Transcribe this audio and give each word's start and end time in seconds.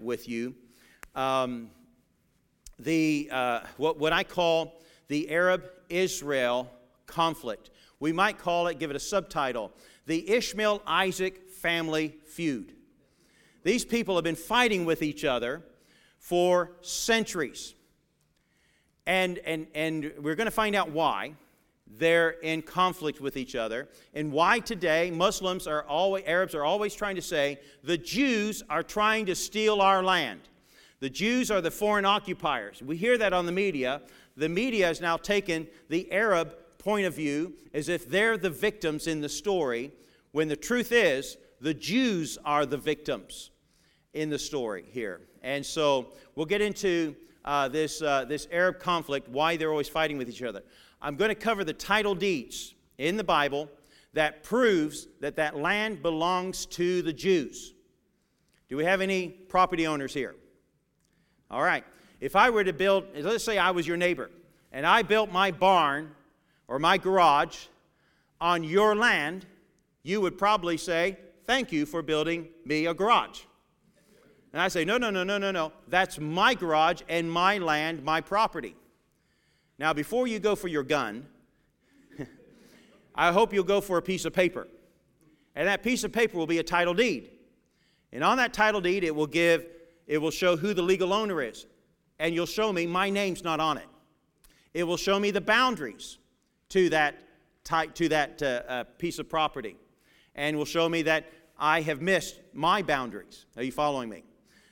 with 0.00 0.28
you 0.28 0.54
um, 1.14 1.70
the 2.78 3.28
uh, 3.30 3.60
what, 3.76 3.98
what 3.98 4.12
I 4.12 4.24
call 4.24 4.80
the 5.08 5.30
Arab 5.30 5.64
Israel 5.88 6.70
conflict. 7.06 7.70
We 7.98 8.12
might 8.12 8.38
call 8.38 8.68
it, 8.68 8.78
give 8.78 8.90
it 8.90 8.96
a 8.96 9.00
subtitle, 9.00 9.72
the 10.06 10.30
Ishmael 10.30 10.82
Isaac 10.86 11.50
family 11.50 12.14
feud. 12.26 12.74
These 13.62 13.84
people 13.84 14.14
have 14.14 14.24
been 14.24 14.36
fighting 14.36 14.84
with 14.84 15.02
each 15.02 15.24
other 15.24 15.62
for 16.18 16.72
centuries. 16.80 17.74
And, 19.06 19.38
and, 19.38 19.66
and 19.74 20.12
we're 20.18 20.36
going 20.36 20.46
to 20.46 20.50
find 20.52 20.74
out 20.74 20.90
why 20.92 21.34
they're 21.98 22.30
in 22.30 22.62
conflict 22.62 23.20
with 23.20 23.36
each 23.36 23.54
other 23.54 23.88
and 24.14 24.32
why 24.32 24.58
today 24.60 25.10
Muslims 25.10 25.66
are 25.66 25.82
always, 25.84 26.24
Arabs 26.26 26.54
are 26.54 26.64
always 26.64 26.94
trying 26.94 27.16
to 27.16 27.22
say 27.22 27.58
the 27.82 27.98
Jews 27.98 28.62
are 28.70 28.82
trying 28.82 29.26
to 29.26 29.34
steal 29.34 29.80
our 29.80 30.02
land. 30.02 30.40
The 31.00 31.10
Jews 31.10 31.50
are 31.50 31.60
the 31.60 31.70
foreign 31.70 32.04
occupiers. 32.04 32.82
We 32.82 32.96
hear 32.96 33.16
that 33.18 33.32
on 33.32 33.46
the 33.46 33.52
media. 33.52 34.02
The 34.36 34.48
media 34.48 34.86
has 34.86 35.00
now 35.00 35.16
taken 35.16 35.66
the 35.88 36.10
Arab 36.12 36.54
point 36.78 37.06
of 37.06 37.14
view 37.14 37.54
as 37.74 37.88
if 37.88 38.08
they're 38.08 38.36
the 38.36 38.50
victims 38.50 39.06
in 39.06 39.20
the 39.20 39.28
story, 39.28 39.92
when 40.32 40.48
the 40.48 40.56
truth 40.56 40.92
is 40.92 41.36
the 41.60 41.74
Jews 41.74 42.38
are 42.44 42.66
the 42.66 42.76
victims 42.76 43.50
in 44.14 44.30
the 44.30 44.38
story 44.38 44.84
here. 44.90 45.20
And 45.42 45.64
so 45.64 46.12
we'll 46.34 46.46
get 46.46 46.60
into 46.60 47.16
uh, 47.44 47.68
this, 47.68 48.02
uh, 48.02 48.24
this 48.26 48.46
Arab 48.50 48.78
conflict, 48.78 49.28
why 49.28 49.56
they're 49.56 49.70
always 49.70 49.88
fighting 49.88 50.18
with 50.18 50.28
each 50.28 50.42
other. 50.42 50.62
I'm 51.02 51.16
going 51.16 51.30
to 51.30 51.34
cover 51.34 51.64
the 51.64 51.72
title 51.72 52.14
deeds 52.14 52.74
in 52.98 53.16
the 53.16 53.24
Bible 53.24 53.68
that 54.12 54.42
proves 54.42 55.06
that 55.20 55.36
that 55.36 55.56
land 55.56 56.02
belongs 56.02 56.66
to 56.66 57.02
the 57.02 57.12
Jews. 57.12 57.72
Do 58.68 58.76
we 58.76 58.84
have 58.84 59.00
any 59.00 59.28
property 59.28 59.86
owners 59.86 60.12
here? 60.12 60.34
All 61.50 61.62
right. 61.62 61.84
If 62.20 62.36
I 62.36 62.50
were 62.50 62.64
to 62.64 62.72
build, 62.72 63.04
let's 63.14 63.44
say 63.44 63.58
I 63.58 63.70
was 63.70 63.86
your 63.86 63.96
neighbor, 63.96 64.30
and 64.72 64.86
I 64.86 65.02
built 65.02 65.32
my 65.32 65.50
barn 65.50 66.12
or 66.68 66.78
my 66.78 66.98
garage 66.98 67.66
on 68.40 68.62
your 68.62 68.94
land, 68.94 69.46
you 70.02 70.20
would 70.20 70.38
probably 70.38 70.76
say, 70.76 71.18
Thank 71.46 71.72
you 71.72 71.84
for 71.84 72.00
building 72.00 72.48
me 72.64 72.86
a 72.86 72.94
garage. 72.94 73.40
And 74.52 74.62
I 74.62 74.68
say, 74.68 74.84
No, 74.84 74.98
no, 74.98 75.10
no, 75.10 75.24
no, 75.24 75.38
no, 75.38 75.50
no. 75.50 75.72
That's 75.88 76.20
my 76.20 76.54
garage 76.54 77.02
and 77.08 77.30
my 77.30 77.58
land, 77.58 78.04
my 78.04 78.20
property. 78.20 78.76
Now, 79.80 79.94
before 79.94 80.26
you 80.26 80.38
go 80.38 80.54
for 80.56 80.68
your 80.68 80.82
gun, 80.82 81.26
I 83.14 83.32
hope 83.32 83.54
you'll 83.54 83.64
go 83.64 83.80
for 83.80 83.96
a 83.96 84.02
piece 84.02 84.26
of 84.26 84.34
paper. 84.34 84.68
And 85.56 85.66
that 85.66 85.82
piece 85.82 86.04
of 86.04 86.12
paper 86.12 86.36
will 86.36 86.46
be 86.46 86.58
a 86.58 86.62
title 86.62 86.92
deed. 86.92 87.30
And 88.12 88.22
on 88.22 88.36
that 88.36 88.52
title 88.52 88.82
deed, 88.82 89.04
it 89.04 89.16
will 89.16 89.26
give, 89.26 89.64
it 90.06 90.18
will 90.18 90.30
show 90.30 90.58
who 90.58 90.74
the 90.74 90.82
legal 90.82 91.14
owner 91.14 91.40
is. 91.40 91.64
And 92.18 92.34
you'll 92.34 92.44
show 92.44 92.70
me 92.74 92.86
my 92.86 93.08
name's 93.08 93.42
not 93.42 93.58
on 93.58 93.78
it. 93.78 93.86
It 94.74 94.84
will 94.84 94.98
show 94.98 95.18
me 95.18 95.30
the 95.30 95.40
boundaries 95.40 96.18
to 96.68 96.90
that, 96.90 97.14
to 97.94 98.08
that 98.10 98.42
uh, 98.42 98.62
uh, 98.68 98.84
piece 98.98 99.18
of 99.18 99.30
property. 99.30 99.76
And 100.34 100.58
will 100.58 100.66
show 100.66 100.90
me 100.90 101.00
that 101.02 101.24
I 101.58 101.80
have 101.80 102.02
missed 102.02 102.38
my 102.52 102.82
boundaries. 102.82 103.46
Are 103.56 103.62
you 103.62 103.72
following 103.72 104.10
me? 104.10 104.24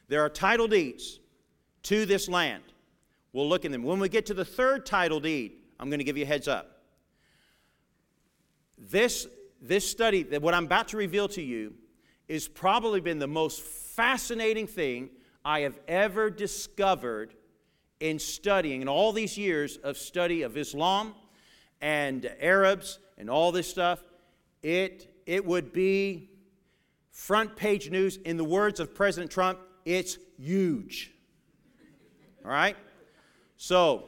There 0.09 0.20
are 0.20 0.29
title 0.29 0.69
deeds 0.69 1.19
to 1.84 2.05
this 2.05 2.29
land. 2.29 2.62
We'll 3.39 3.48
look 3.48 3.64
in 3.64 3.70
them. 3.70 3.84
When 3.84 4.00
we 4.00 4.08
get 4.08 4.27
to 4.27 4.34
the 4.34 4.44
third 4.44 4.84
title 4.84 5.20
deed, 5.20 5.53
I'm 5.78 5.89
going 5.91 6.00
to 6.00 6.05
give 6.05 6.17
you 6.17 6.25
a 6.25 6.27
heads 6.27 6.48
up. 6.48 6.83
This, 8.77 9.28
this 9.62 9.89
study, 9.89 10.25
that 10.25 10.42
what 10.42 10.55
I'm 10.55 10.64
about 10.64 10.89
to 10.89 10.97
reveal 10.97 11.28
to 11.28 11.41
you, 11.41 11.75
is 12.27 12.48
probably 12.48 13.00
been 13.00 13.20
the 13.20 13.28
most 13.28 13.61
fascinating 13.61 14.67
thing 14.67 15.11
I 15.45 15.61
have 15.61 15.78
ever 15.86 16.30
discovered 16.30 17.33
in 18.00 18.19
studying, 18.19 18.83
in 18.83 18.89
all 18.89 19.12
these 19.12 19.39
years 19.39 19.77
of 19.77 19.98
study 19.98 20.42
of 20.42 20.56
Islam 20.56 21.14
and 21.80 22.28
Arabs 22.41 22.98
and 23.18 23.30
all 23.30 23.52
this 23.52 23.70
stuff. 23.70 24.02
It, 24.64 25.14
it 25.27 25.45
would 25.46 25.73
be 25.73 26.29
front 27.13 27.55
page 27.55 27.89
news. 27.89 28.17
In 28.17 28.36
the 28.36 28.42
words 28.42 28.80
of 28.80 28.96
President 28.96 29.30
Trump, 29.30 29.61
it's 29.84 30.18
huge. 30.36 31.13
All 32.45 32.51
right? 32.51 32.77
So, 33.61 34.05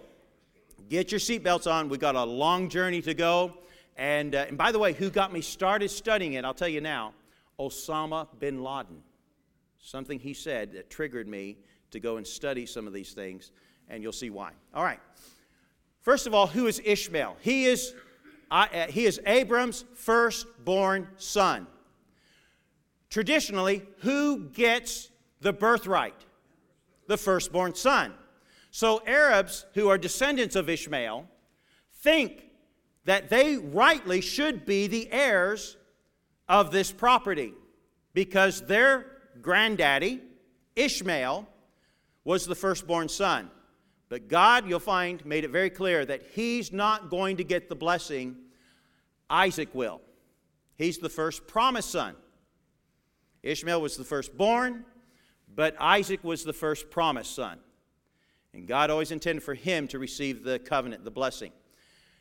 get 0.89 1.11
your 1.11 1.19
seatbelts 1.19 1.69
on. 1.69 1.89
We've 1.89 1.99
got 1.99 2.15
a 2.15 2.23
long 2.23 2.69
journey 2.69 3.03
to 3.03 3.15
go. 3.15 3.53
And, 3.97 4.37
uh, 4.37 4.47
and 4.47 4.57
by 4.57 4.71
the 4.71 4.79
way, 4.79 4.93
who 4.93 5.11
got 5.11 5.33
me 5.33 5.41
started 5.41 5.91
studying 5.91 6.35
it, 6.35 6.45
I'll 6.45 6.55
tell 6.55 6.69
you 6.69 6.81
now 6.81 7.15
Osama 7.59 8.29
bin 8.39 8.63
Laden. 8.63 9.03
Something 9.81 10.21
he 10.21 10.35
said 10.35 10.73
that 10.75 10.89
triggered 10.89 11.27
me 11.27 11.57
to 11.91 11.99
go 11.99 12.17
and 12.17 12.25
study 12.25 12.65
some 12.65 12.87
of 12.87 12.93
these 12.93 13.13
things, 13.13 13.51
and 13.89 14.05
you'll 14.05 14.13
see 14.13 14.31
why. 14.31 14.53
All 14.73 14.85
right. 14.85 15.01
First 16.01 16.29
of 16.29 16.33
all, 16.33 16.47
who 16.47 16.69
is 16.69 16.81
Ishmael? 16.85 17.37
He 17.41 17.65
is, 17.65 17.93
uh, 18.53 18.69
he 18.89 19.05
is 19.05 19.21
Abram's 19.27 19.85
firstborn 19.95 21.09
son. 21.17 21.67
Traditionally, 23.09 23.83
who 23.99 24.45
gets 24.51 25.11
the 25.41 25.53
birthright? 25.53 26.15
The 27.09 27.17
firstborn 27.17 27.75
son. 27.75 28.15
So 28.71 29.03
Arabs 29.07 29.67
who 29.75 29.89
are 29.89 29.99
descendants 29.99 30.57
of 30.57 30.69
Ishmael 30.69 31.27
think 31.95 32.45
that 33.05 33.29
they 33.29 33.57
rightly 33.57 34.21
should 34.21 34.65
be 34.65 34.87
the 34.87 35.11
heirs 35.11 35.77
of 36.49 36.71
this 36.71 36.93
property 36.93 37.53
because 38.13 38.61
their 38.63 39.07
granddaddy, 39.41 40.21
Ishmael, 40.77 41.49
was 42.25 42.47
the 42.47 42.55
firstborn 42.55 43.09
son. 43.09 43.51
But 44.09 44.29
God, 44.29 44.69
you'll 44.69 44.81
find, 44.81 45.25
made 45.25 45.45
it 45.45 45.51
very 45.51 45.71
clear 45.71 46.05
that 46.05 46.23
he's 46.35 46.73
not 46.73 47.11
going 47.11 47.37
to 47.39 47.45
get 47.45 47.69
the 47.69 47.77
blessing, 47.77 48.37
Isaac 49.29 49.75
will. 49.75 50.01
He's 50.77 50.99
the 50.99 51.09
first 51.09 51.47
promised 51.47 51.91
son. 51.91 52.17
Ishmael 53.43 53.81
was 53.81 53.97
the 53.97 54.05
firstborn, 54.05 54.85
but 55.55 55.77
Isaac 55.81 56.23
was 56.25 56.45
the 56.45 56.53
first 56.53 56.91
promised 56.91 57.35
son. 57.35 57.59
And 58.53 58.67
God 58.67 58.91
always 58.91 59.11
intended 59.11 59.43
for 59.43 59.55
him 59.55 59.87
to 59.89 59.99
receive 59.99 60.43
the 60.43 60.59
covenant, 60.59 61.05
the 61.05 61.11
blessing. 61.11 61.53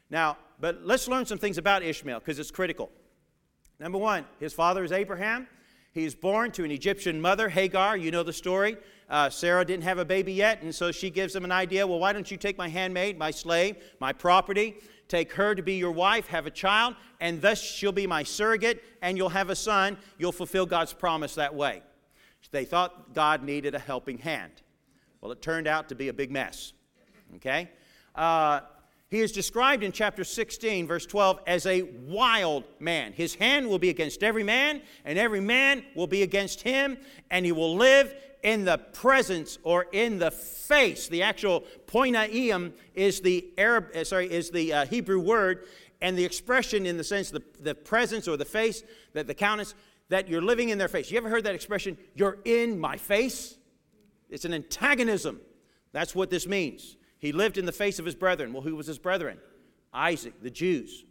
Now, 0.10 0.38
but 0.60 0.84
let's 0.84 1.08
learn 1.08 1.26
some 1.26 1.38
things 1.38 1.58
about 1.58 1.84
Ishmael 1.84 2.20
because 2.20 2.40
it's 2.40 2.52
critical. 2.52 2.90
Number 3.80 3.98
one, 3.98 4.26
his 4.40 4.54
father 4.54 4.84
is 4.84 4.92
Abraham. 4.92 5.48
He 5.94 6.06
is 6.06 6.14
born 6.14 6.52
to 6.52 6.64
an 6.64 6.72
Egyptian 6.72 7.20
mother, 7.20 7.50
Hagar. 7.50 7.98
You 7.98 8.12
know 8.12 8.24
the 8.24 8.34
story. 8.34 8.78
Uh, 9.10 9.30
Sarah 9.30 9.66
didn't 9.66 9.84
have 9.84 9.98
a 9.98 10.06
baby 10.06 10.34
yet, 10.34 10.62
and 10.62 10.74
so 10.74 10.92
she 10.92 11.10
gives 11.10 11.36
him 11.36 11.44
an 11.44 11.52
idea. 11.52 11.88
Well, 11.88 12.00
why 12.00 12.14
don't 12.14 12.30
you 12.30 12.38
take 12.38 12.58
my 12.58 12.68
handmaid, 12.68 13.18
my 13.18 13.32
slave, 13.32 13.78
my 14.00 14.14
property, 14.14 14.76
take 15.08 15.32
her 15.34 15.56
to 15.56 15.64
be 15.64 15.74
your 15.74 15.92
wife, 15.92 16.28
have 16.28 16.46
a 16.46 16.52
child, 16.52 16.96
and 17.20 17.42
thus 17.42 17.60
she'll 17.60 17.92
be 17.92 18.06
my 18.06 18.22
surrogate, 18.22 18.84
and 19.02 19.18
you'll 19.18 19.30
have 19.30 19.50
a 19.50 19.56
son. 19.56 19.98
You'll 20.20 20.32
fulfill 20.32 20.68
God's 20.68 20.94
promise 20.94 21.36
that 21.36 21.56
way. 21.56 21.82
They 22.52 22.66
thought 22.66 23.14
God 23.14 23.44
needed 23.44 23.74
a 23.74 23.80
helping 23.80 24.20
hand. 24.20 24.52
Well, 25.22 25.32
it 25.32 25.42
turned 25.42 25.68
out 25.68 25.90
to 25.90 25.96
be 25.96 26.08
a 26.08 26.14
big 26.14 26.32
mess. 26.32 26.74
Okay? 27.36 27.70
Uh, 28.16 28.62
he 29.10 29.22
is 29.22 29.32
described 29.32 29.84
in 29.84 29.92
chapter 29.92 30.24
16, 30.24 30.86
verse 30.86 31.06
12, 31.06 31.40
as 31.48 31.66
a 31.66 31.82
wild 31.82 32.66
man. 32.80 33.12
His 33.14 33.34
hand 33.34 33.68
will 33.68 33.80
be 33.80 33.90
against 33.90 34.24
every 34.24 34.44
man, 34.44 34.82
and 35.04 35.18
every 35.18 35.42
man 35.42 35.84
will 35.96 36.08
be 36.08 36.22
against 36.22 36.62
him, 36.62 36.98
and 37.32 37.44
he 37.44 37.52
will 37.52 37.76
live 37.76 38.14
in 38.44 38.66
the 38.66 38.78
presence 38.78 39.58
or 39.64 39.88
in 39.92 40.20
the 40.20 40.32
face. 40.32 41.08
The 41.08 41.24
actual 41.24 41.64
panim 41.88 42.74
is 42.94 43.20
the 43.20 43.46
Arab, 43.58 43.88
uh, 43.96 44.04
sorry, 44.04 44.32
is 44.32 44.52
the 44.52 44.74
uh, 44.74 44.86
Hebrew 44.86 45.20
word, 45.20 45.66
and 46.02 46.18
the 46.18 46.24
expression 46.24 46.86
in 46.86 46.96
the 46.96 47.04
sense 47.04 47.32
the, 47.32 47.44
the 47.60 47.76
presence 47.76 48.28
or 48.28 48.38
the 48.38 48.46
face, 48.46 48.84
that 49.14 49.28
the 49.28 49.34
countenance, 49.34 49.74
that 50.10 50.30
you're 50.30 50.42
living 50.42 50.70
in 50.70 50.78
their 50.78 50.88
face. 50.88 51.12
You 51.12 51.18
ever 51.18 51.30
heard 51.30 51.44
that 51.46 51.56
expression? 51.56 51.98
You're 52.16 52.38
in 52.46 52.80
my 52.80 52.98
face? 52.98 53.58
It's 54.30 54.46
an 54.46 54.54
antagonism. 54.54 55.42
That's 55.92 56.14
what 56.14 56.30
this 56.30 56.48
means. 56.48 56.98
He 57.18 57.32
lived 57.32 57.58
in 57.58 57.66
the 57.66 57.72
face 57.72 58.00
of 58.00 58.06
his 58.06 58.16
brethren. 58.16 58.54
Well, 58.54 58.62
who 58.62 58.76
was 58.76 58.88
his 58.88 59.00
brethren? 59.00 59.40
Isaac, 59.94 60.34
the 60.42 60.50
Jews. 60.50 61.04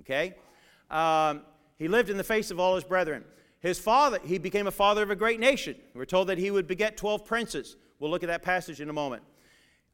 Okay? 0.00 0.34
Um, 0.90 1.42
he 1.78 1.88
lived 1.88 2.10
in 2.10 2.16
the 2.16 2.24
face 2.24 2.50
of 2.50 2.58
all 2.60 2.74
his 2.74 2.84
brethren. 2.84 3.24
His 3.60 3.78
father, 3.78 4.18
he 4.24 4.38
became 4.38 4.66
a 4.66 4.72
father 4.72 5.02
of 5.02 5.10
a 5.10 5.16
great 5.16 5.38
nation. 5.38 5.76
We're 5.94 6.06
told 6.06 6.28
that 6.28 6.38
he 6.38 6.50
would 6.50 6.66
beget 6.66 6.96
12 6.96 7.24
princes. 7.24 7.76
We'll 7.98 8.10
look 8.10 8.22
at 8.22 8.28
that 8.28 8.42
passage 8.42 8.80
in 8.80 8.88
a 8.88 8.92
moment. 8.92 9.22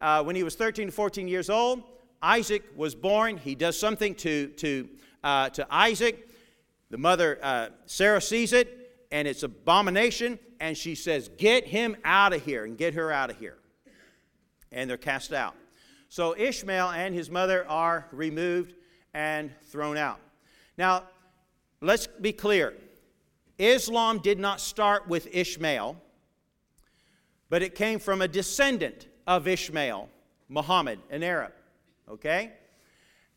Uh, 0.00 0.22
when 0.22 0.36
he 0.36 0.42
was 0.42 0.54
13 0.54 0.86
to 0.86 0.92
14 0.92 1.26
years 1.26 1.50
old, 1.50 1.82
Isaac 2.22 2.62
was 2.76 2.94
born. 2.94 3.36
He 3.36 3.54
does 3.54 3.78
something 3.78 4.14
to, 4.16 4.48
to, 4.48 4.88
uh, 5.24 5.48
to 5.50 5.66
Isaac. 5.70 6.28
The 6.90 6.98
mother, 6.98 7.38
uh, 7.42 7.68
Sarah, 7.86 8.20
sees 8.20 8.52
it, 8.52 8.85
and 9.10 9.26
it's 9.28 9.42
abomination 9.42 10.38
and 10.60 10.76
she 10.76 10.94
says, 10.94 11.28
Get 11.36 11.66
him 11.66 11.96
out 12.04 12.32
of 12.32 12.44
here 12.44 12.64
and 12.64 12.76
get 12.76 12.94
her 12.94 13.12
out 13.12 13.30
of 13.30 13.38
here. 13.38 13.58
And 14.72 14.88
they're 14.88 14.96
cast 14.96 15.32
out. 15.32 15.54
So 16.08 16.36
Ishmael 16.36 16.90
and 16.90 17.14
his 17.14 17.30
mother 17.30 17.66
are 17.68 18.06
removed 18.12 18.74
and 19.14 19.50
thrown 19.68 19.96
out. 19.96 20.18
Now, 20.76 21.04
let's 21.80 22.06
be 22.06 22.32
clear 22.32 22.74
Islam 23.58 24.18
did 24.18 24.38
not 24.38 24.60
start 24.60 25.08
with 25.08 25.28
Ishmael. 25.32 25.96
but 27.48 27.62
it 27.62 27.74
came 27.74 27.98
from 27.98 28.22
a 28.22 28.28
descendant 28.28 29.06
of 29.26 29.46
Ishmael, 29.46 30.08
Muhammad, 30.48 30.98
an 31.10 31.22
Arab. 31.22 31.52
Okay? 32.08 32.52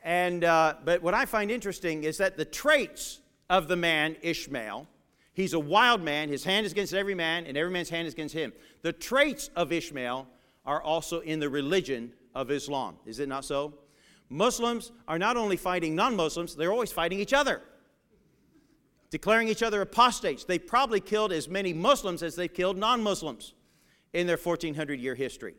And, 0.02 0.44
uh, 0.44 0.76
but 0.84 1.02
what 1.02 1.14
I 1.14 1.26
find 1.26 1.52
interesting 1.52 2.04
is 2.04 2.18
that 2.18 2.38
the 2.38 2.46
traits 2.46 3.20
of 3.50 3.68
the 3.68 3.76
man 3.76 4.16
Ishmael, 4.22 4.88
he's 5.40 5.54
a 5.54 5.60
wild 5.60 6.02
man, 6.02 6.30
his 6.30 6.44
hand 6.44 6.66
is 6.66 6.72
against 6.72 6.94
every 6.94 7.16
man, 7.16 7.46
and 7.46 7.58
every 7.58 7.72
man's 7.72 7.90
hand 7.90 8.08
is 8.08 8.14
against 8.14 8.36
him. 8.36 8.52
The 8.82 8.92
traits 8.92 9.50
of 9.56 9.72
Ishmael 9.72 10.28
are 10.66 10.82
also 10.82 11.22
in 11.22 11.40
the 11.40 11.50
religion 11.50 12.14
of 12.36 12.52
Islam. 12.52 12.98
Is 13.06 13.20
it 13.20 13.30
not 13.30 13.46
so? 13.46 13.74
Muslims 14.30 14.92
are 15.08 15.18
not 15.18 15.38
only 15.38 15.58
fighting 15.58 15.96
non 15.96 16.16
Muslims, 16.16 16.56
they're 16.56 16.72
always 16.72 16.92
fighting 16.92 17.20
each 17.20 17.34
other, 17.34 17.62
declaring 19.10 19.48
each 19.48 19.64
other 19.64 19.82
apostates. 19.82 20.44
They 20.44 20.60
probably 20.60 21.00
killed 21.00 21.32
as 21.32 21.48
many 21.48 21.74
Muslims 21.74 22.22
as 22.22 22.36
they've 22.36 22.54
killed 22.54 22.78
non 22.78 23.02
Muslims 23.02 23.54
in 24.14 24.28
their 24.28 24.38
1400 24.38 25.00
year 25.00 25.16
history. 25.16 25.56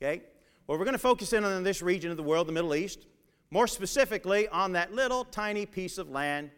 Okay? 0.00 0.22
Well, 0.66 0.78
we're 0.78 0.84
going 0.84 0.94
to 0.94 0.98
focus 0.98 1.32
in 1.32 1.44
on 1.44 1.62
this 1.62 1.82
region 1.82 2.10
of 2.10 2.16
the 2.16 2.22
world, 2.22 2.48
the 2.48 2.52
Middle 2.52 2.74
East, 2.74 3.06
more 3.50 3.66
specifically 3.66 4.48
on 4.48 4.72
that 4.72 4.92
little 4.92 5.24
tiny 5.24 5.66
piece 5.66 5.98
of 5.98 6.08
land 6.08 6.50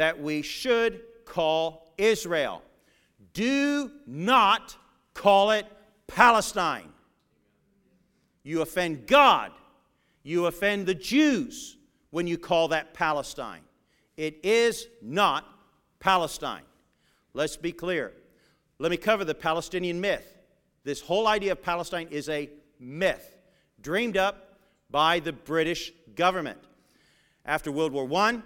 that 0.00 0.18
we 0.18 0.40
should 0.40 1.02
call 1.26 1.92
Israel. 1.98 2.62
Do 3.34 3.90
not 4.06 4.74
call 5.12 5.50
it 5.50 5.66
Palestine. 6.06 6.88
You 8.42 8.62
offend 8.62 9.06
God. 9.06 9.52
You 10.22 10.46
offend 10.46 10.86
the 10.86 10.94
Jews 10.94 11.76
when 12.08 12.26
you 12.26 12.38
call 12.38 12.68
that 12.68 12.94
Palestine. 12.94 13.60
It 14.16 14.40
is 14.42 14.86
not 15.02 15.44
Palestine. 15.98 16.64
Let's 17.34 17.58
be 17.58 17.70
clear. 17.70 18.14
Let 18.78 18.90
me 18.90 18.96
cover 18.96 19.26
the 19.26 19.34
Palestinian 19.34 20.00
myth. 20.00 20.38
This 20.82 21.02
whole 21.02 21.26
idea 21.26 21.52
of 21.52 21.60
Palestine 21.60 22.08
is 22.10 22.30
a 22.30 22.48
myth 22.78 23.36
dreamed 23.82 24.16
up 24.16 24.60
by 24.90 25.20
the 25.20 25.34
British 25.34 25.92
government. 26.14 26.58
After 27.44 27.70
World 27.70 27.92
War 27.92 28.08
I, 28.14 28.40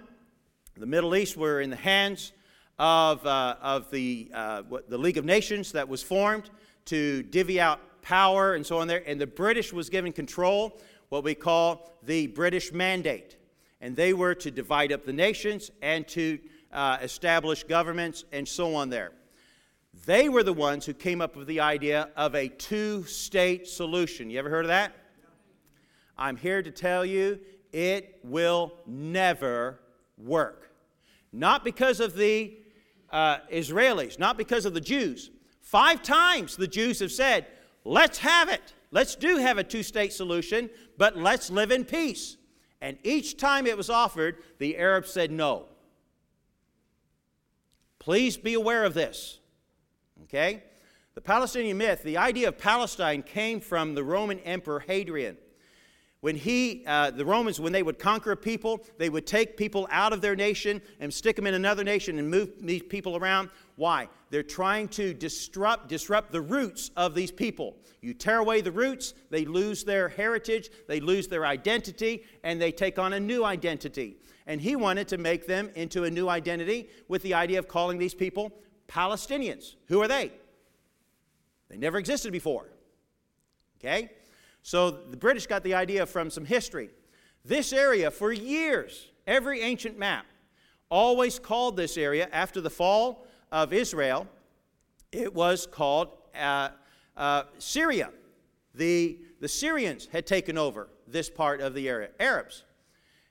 the 0.77 0.85
Middle 0.85 1.15
East 1.15 1.37
were 1.37 1.61
in 1.61 1.69
the 1.69 1.77
hands 1.77 2.33
of, 2.77 3.25
uh, 3.25 3.55
of 3.61 3.89
the, 3.91 4.29
uh, 4.33 4.63
the 4.89 4.97
League 4.97 5.17
of 5.17 5.23
Nations 5.23 5.71
that 5.71 5.87
was 5.87 6.03
formed 6.03 6.49
to 6.85 7.23
divvy 7.23 7.61
out 7.61 7.79
power 8.01 8.55
and 8.55 8.65
so 8.65 8.79
on 8.79 8.87
there. 8.87 9.01
And 9.07 9.19
the 9.19 9.27
British 9.27 9.71
was 9.71 9.89
given 9.89 10.11
control, 10.11 10.79
what 11.09 11.23
we 11.23 11.33
call 11.33 11.93
the 12.03 12.27
British 12.27 12.73
Mandate. 12.73 13.37
And 13.79 13.95
they 13.95 14.13
were 14.13 14.35
to 14.35 14.51
divide 14.51 14.91
up 14.91 15.05
the 15.05 15.13
nations 15.13 15.71
and 15.81 16.05
to 16.09 16.39
uh, 16.73 16.97
establish 17.01 17.63
governments 17.63 18.25
and 18.33 18.45
so 18.45 18.75
on 18.75 18.89
there. 18.89 19.13
They 20.05 20.27
were 20.27 20.43
the 20.43 20.53
ones 20.53 20.85
who 20.85 20.93
came 20.93 21.21
up 21.21 21.37
with 21.37 21.47
the 21.47 21.61
idea 21.61 22.09
of 22.17 22.35
a 22.35 22.49
two 22.49 23.05
state 23.05 23.67
solution. 23.67 24.29
You 24.29 24.39
ever 24.39 24.49
heard 24.49 24.65
of 24.65 24.69
that? 24.69 24.93
I'm 26.17 26.35
here 26.35 26.61
to 26.61 26.71
tell 26.71 27.05
you 27.05 27.39
it 27.71 28.19
will 28.23 28.73
never 28.85 29.79
work. 30.17 30.71
Not 31.31 31.63
because 31.63 31.99
of 31.99 32.15
the 32.15 32.57
uh, 33.11 33.37
Israelis, 33.51 34.17
not 34.19 34.37
because 34.37 34.65
of 34.65 34.73
the 34.73 34.81
Jews. 34.81 35.31
Five 35.61 36.01
times 36.01 36.55
the 36.55 36.67
Jews 36.67 36.99
have 36.99 37.11
said, 37.11 37.47
let's 37.83 38.19
have 38.19 38.49
it. 38.49 38.73
Let's 38.91 39.15
do 39.15 39.37
have 39.37 39.57
a 39.57 39.63
two 39.63 39.83
state 39.83 40.13
solution, 40.13 40.69
but 40.97 41.17
let's 41.17 41.49
live 41.49 41.71
in 41.71 41.85
peace. 41.85 42.37
And 42.81 42.97
each 43.03 43.37
time 43.37 43.67
it 43.67 43.77
was 43.77 43.89
offered, 43.89 44.37
the 44.59 44.77
Arabs 44.77 45.09
said 45.09 45.31
no. 45.31 45.65
Please 47.99 48.37
be 48.37 48.53
aware 48.53 48.83
of 48.83 48.93
this. 48.93 49.39
Okay? 50.23 50.63
The 51.15 51.21
Palestinian 51.21 51.77
myth, 51.77 52.03
the 52.03 52.17
idea 52.17 52.49
of 52.49 52.57
Palestine 52.57 53.23
came 53.23 53.59
from 53.59 53.95
the 53.95 54.03
Roman 54.03 54.39
Emperor 54.39 54.81
Hadrian. 54.81 55.37
When 56.25 56.35
he, 56.35 56.83
uh, 56.87 57.11
the 57.11 57.23
Romans, 57.23 57.59
when 57.59 57.71
they 57.71 57.83
would 57.83 57.99
conquer 57.99 58.31
a 58.31 58.35
people, 58.35 58.83
they 58.97 59.09
would 59.09 59.27
take 59.27 59.55
people 59.55 59.87
out 59.91 60.11
of 60.11 60.21
their 60.21 60.35
nation 60.35 60.81
and 60.99 61.13
stick 61.13 61.35
them 61.35 61.45
in 61.45 61.53
another 61.53 61.83
nation 61.83 62.17
and 62.17 62.27
move 62.27 62.49
these 62.59 62.81
people 62.81 63.15
around. 63.15 63.51
Why? 63.75 64.09
They're 64.31 64.41
trying 64.41 64.87
to 64.87 65.13
disrupt, 65.13 65.87
disrupt 65.87 66.31
the 66.31 66.41
roots 66.41 66.89
of 66.97 67.13
these 67.13 67.29
people. 67.29 67.77
You 68.01 68.15
tear 68.15 68.39
away 68.39 68.61
the 68.61 68.71
roots, 68.71 69.13
they 69.29 69.45
lose 69.45 69.83
their 69.83 70.09
heritage, 70.09 70.71
they 70.87 70.99
lose 70.99 71.27
their 71.27 71.45
identity, 71.45 72.23
and 72.43 72.59
they 72.59 72.71
take 72.71 72.97
on 72.97 73.13
a 73.13 73.19
new 73.19 73.45
identity. 73.45 74.17
And 74.47 74.59
he 74.59 74.75
wanted 74.75 75.07
to 75.09 75.19
make 75.19 75.45
them 75.45 75.69
into 75.75 76.05
a 76.05 76.09
new 76.09 76.27
identity 76.27 76.89
with 77.07 77.21
the 77.21 77.35
idea 77.35 77.59
of 77.59 77.67
calling 77.67 77.99
these 77.99 78.15
people 78.15 78.51
Palestinians. 78.87 79.75
Who 79.89 80.01
are 80.01 80.07
they? 80.07 80.31
They 81.69 81.77
never 81.77 81.99
existed 81.99 82.31
before. 82.31 82.71
Okay? 83.79 84.09
So 84.65 84.89
the 84.89 85.15
British 85.15 85.45
got 85.45 85.61
the 85.61 85.75
idea 85.75 86.07
from 86.07 86.31
some 86.31 86.43
history. 86.43 86.89
This 87.43 87.71
area, 87.71 88.09
for 88.09 88.31
years, 88.31 89.11
every 89.27 89.61
ancient 89.61 89.99
map 89.99 90.25
always 90.89 91.37
called 91.37 91.77
this 91.77 91.97
area, 91.97 92.27
after 92.31 92.61
the 92.61 92.71
fall 92.71 93.27
of 93.51 93.73
Israel, 93.73 94.27
it 95.11 95.31
was 95.35 95.67
called 95.67 96.17
uh, 96.35 96.69
uh, 97.15 97.43
Syria. 97.59 98.09
The, 98.73 99.19
the 99.39 99.47
Syrians 99.47 100.07
had 100.11 100.25
taken 100.25 100.57
over 100.57 100.89
this 101.07 101.29
part 101.29 101.61
of 101.61 101.75
the 101.75 101.87
area, 101.87 102.09
Arabs. 102.19 102.63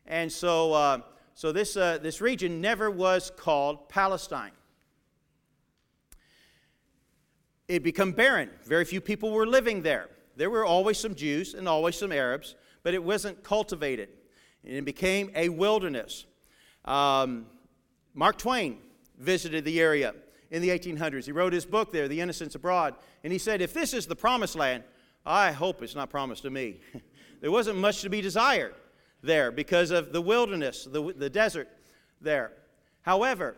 And 0.07 0.31
so, 0.31 0.73
uh, 0.73 0.99
so 1.35 1.51
this, 1.51 1.77
uh, 1.77 1.99
this 2.01 2.21
region 2.21 2.61
never 2.61 2.93
was 2.93 3.33
called 3.37 3.89
Palestine. 3.89 4.53
It 7.67 7.83
became 7.83 8.13
barren. 8.13 8.51
Very 8.65 8.85
few 8.85 9.01
people 9.01 9.33
were 9.33 9.49
living 9.49 9.83
there. 9.83 10.11
There 10.37 10.51
were 10.51 10.65
always 10.65 10.99
some 10.99 11.15
Jews 11.15 11.55
and 11.55 11.69
always 11.69 11.97
some 11.97 12.13
Arabs, 12.13 12.55
but 12.83 12.95
it 12.95 13.03
wasn't 13.03 13.43
cultivated. 13.43 14.09
And 14.65 14.75
it 14.75 14.85
became 14.85 15.31
a 15.35 15.49
wilderness. 15.49 16.27
Um, 16.85 17.47
Mark 18.15 18.39
Twain 18.39 18.79
visited 19.19 19.65
the 19.65 19.81
area 19.81 20.15
in 20.51 20.63
the 20.63 20.69
1800s. 20.69 21.25
He 21.25 21.33
wrote 21.33 21.53
his 21.53 21.67
book 21.67 21.93
there, 21.93 22.09
The 22.09 22.21
Innocents 22.21 22.55
Abroad, 22.55 22.95
and 23.23 23.33
he 23.33 23.39
said, 23.39 23.61
If 23.61 23.73
this 23.73 23.93
is 23.95 24.07
the 24.07 24.17
promised 24.17 24.57
land, 24.57 24.85
I 25.27 25.53
hope 25.53 25.83
it's 25.83 25.95
not 25.95 26.11
promised 26.11 26.43
to 26.43 26.51
me. 26.51 26.81
there 27.41 27.51
wasn't 27.51 27.79
much 27.79 28.03
to 28.03 28.09
be 28.09 28.21
desired 28.21 28.75
there 29.23 29.51
because 29.51 29.91
of 29.91 30.13
the 30.13 30.21
wilderness, 30.21 30.85
the, 30.85 31.13
the 31.15 31.31
desert 31.31 31.69
there. 32.21 32.53
However, 33.03 33.57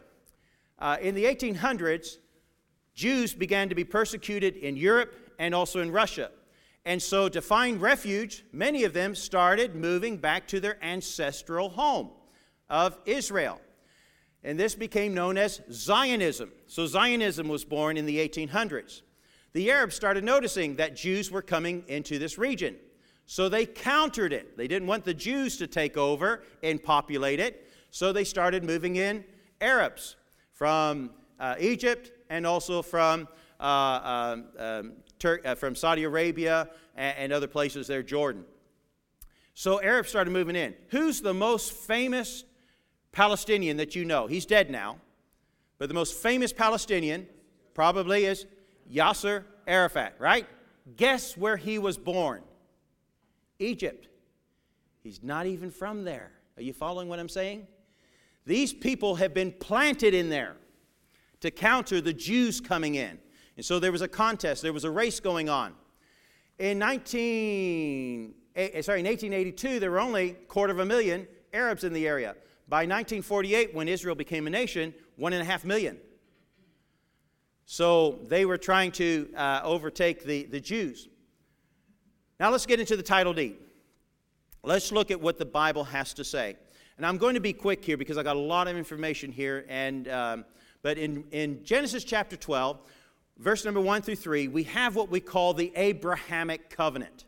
uh, 0.78 0.96
in 1.00 1.14
the 1.14 1.24
1800s, 1.24 2.18
Jews 2.94 3.34
began 3.34 3.68
to 3.68 3.74
be 3.74 3.84
persecuted 3.84 4.56
in 4.56 4.76
Europe 4.76 5.14
and 5.38 5.54
also 5.54 5.80
in 5.80 5.90
Russia. 5.90 6.30
And 6.86 7.02
so, 7.02 7.28
to 7.28 7.42
find 7.42 7.82
refuge, 7.82 8.44
many 8.52 8.84
of 8.84 8.92
them 8.92 9.16
started 9.16 9.74
moving 9.74 10.18
back 10.18 10.46
to 10.46 10.60
their 10.60 10.78
ancestral 10.84 11.68
home 11.68 12.10
of 12.70 12.96
Israel. 13.04 13.60
And 14.44 14.56
this 14.56 14.76
became 14.76 15.12
known 15.12 15.36
as 15.36 15.60
Zionism. 15.72 16.52
So, 16.68 16.86
Zionism 16.86 17.48
was 17.48 17.64
born 17.64 17.96
in 17.96 18.06
the 18.06 18.16
1800s. 18.18 19.02
The 19.52 19.68
Arabs 19.72 19.96
started 19.96 20.22
noticing 20.22 20.76
that 20.76 20.94
Jews 20.94 21.28
were 21.28 21.42
coming 21.42 21.82
into 21.88 22.20
this 22.20 22.38
region. 22.38 22.76
So, 23.26 23.48
they 23.48 23.66
countered 23.66 24.32
it. 24.32 24.56
They 24.56 24.68
didn't 24.68 24.86
want 24.86 25.04
the 25.04 25.14
Jews 25.14 25.56
to 25.56 25.66
take 25.66 25.96
over 25.96 26.44
and 26.62 26.80
populate 26.80 27.40
it. 27.40 27.68
So, 27.90 28.12
they 28.12 28.22
started 28.22 28.62
moving 28.62 28.94
in 28.94 29.24
Arabs 29.60 30.14
from 30.52 31.10
uh, 31.40 31.56
Egypt 31.58 32.12
and 32.30 32.46
also 32.46 32.80
from 32.80 33.26
uh, 33.58 33.64
um, 33.64 34.44
um, 34.56 34.92
Tur- 35.18 35.40
uh, 35.44 35.54
from 35.54 35.74
Saudi 35.74 36.04
Arabia 36.04 36.68
and, 36.94 37.16
and 37.18 37.32
other 37.32 37.46
places 37.46 37.86
there, 37.86 38.02
Jordan. 38.02 38.44
So 39.54 39.80
Arabs 39.80 40.08
started 40.08 40.30
moving 40.30 40.56
in. 40.56 40.74
Who's 40.88 41.20
the 41.20 41.32
most 41.32 41.72
famous 41.72 42.44
Palestinian 43.12 43.78
that 43.78 43.94
you 43.94 44.04
know? 44.04 44.26
He's 44.26 44.44
dead 44.44 44.70
now, 44.70 44.98
but 45.78 45.88
the 45.88 45.94
most 45.94 46.14
famous 46.14 46.52
Palestinian 46.52 47.26
probably 47.72 48.26
is 48.26 48.46
Yasser 48.92 49.44
Arafat, 49.66 50.14
right? 50.18 50.46
Guess 50.96 51.36
where 51.36 51.56
he 51.56 51.78
was 51.78 51.96
born? 51.96 52.42
Egypt. 53.58 54.08
He's 55.02 55.22
not 55.22 55.46
even 55.46 55.70
from 55.70 56.04
there. 56.04 56.32
Are 56.56 56.62
you 56.62 56.72
following 56.72 57.08
what 57.08 57.18
I'm 57.18 57.28
saying? 57.28 57.66
These 58.44 58.72
people 58.72 59.16
have 59.16 59.34
been 59.34 59.52
planted 59.52 60.14
in 60.14 60.28
there 60.28 60.56
to 61.40 61.50
counter 61.50 62.00
the 62.00 62.12
Jews 62.12 62.60
coming 62.60 62.94
in. 62.94 63.18
And 63.56 63.64
so 63.64 63.78
there 63.78 63.92
was 63.92 64.02
a 64.02 64.08
contest, 64.08 64.62
there 64.62 64.72
was 64.72 64.84
a 64.84 64.90
race 64.90 65.20
going 65.20 65.48
on. 65.48 65.74
In 66.58 66.78
19, 66.78 68.34
eh, 68.54 68.82
sorry, 68.82 69.00
in 69.00 69.06
1882, 69.06 69.80
there 69.80 69.90
were 69.90 70.00
only 70.00 70.30
a 70.30 70.32
quarter 70.32 70.72
of 70.72 70.78
a 70.78 70.84
million 70.84 71.26
Arabs 71.52 71.84
in 71.84 71.92
the 71.92 72.06
area. 72.06 72.34
By 72.68 72.78
1948, 72.78 73.74
when 73.74 73.88
Israel 73.88 74.14
became 74.14 74.46
a 74.46 74.50
nation, 74.50 74.94
one 75.16 75.32
and 75.32 75.42
a 75.42 75.44
half 75.44 75.64
million. 75.64 75.98
So 77.64 78.20
they 78.24 78.44
were 78.44 78.58
trying 78.58 78.92
to 78.92 79.28
uh, 79.36 79.60
overtake 79.64 80.24
the, 80.24 80.44
the 80.44 80.60
Jews. 80.60 81.08
Now 82.38 82.50
let's 82.50 82.66
get 82.66 82.80
into 82.80 82.96
the 82.96 83.02
title 83.02 83.32
deed. 83.32 83.56
Let's 84.62 84.92
look 84.92 85.10
at 85.10 85.20
what 85.20 85.38
the 85.38 85.46
Bible 85.46 85.84
has 85.84 86.12
to 86.14 86.24
say. 86.24 86.56
And 86.96 87.06
I'm 87.06 87.18
going 87.18 87.34
to 87.34 87.40
be 87.40 87.52
quick 87.52 87.84
here 87.84 87.96
because 87.96 88.18
I 88.18 88.22
got 88.22 88.36
a 88.36 88.40
lot 88.40 88.68
of 88.68 88.76
information 88.76 89.30
here. 89.30 89.64
And, 89.68 90.08
um, 90.08 90.44
but 90.82 90.98
in, 90.98 91.24
in 91.30 91.64
Genesis 91.64 92.04
chapter 92.04 92.36
12, 92.36 92.80
verse 93.38 93.64
number 93.64 93.80
1 93.80 94.02
through 94.02 94.16
3, 94.16 94.48
we 94.48 94.64
have 94.64 94.96
what 94.96 95.10
we 95.10 95.20
call 95.20 95.54
the 95.54 95.72
Abrahamic 95.76 96.70
covenant. 96.70 97.24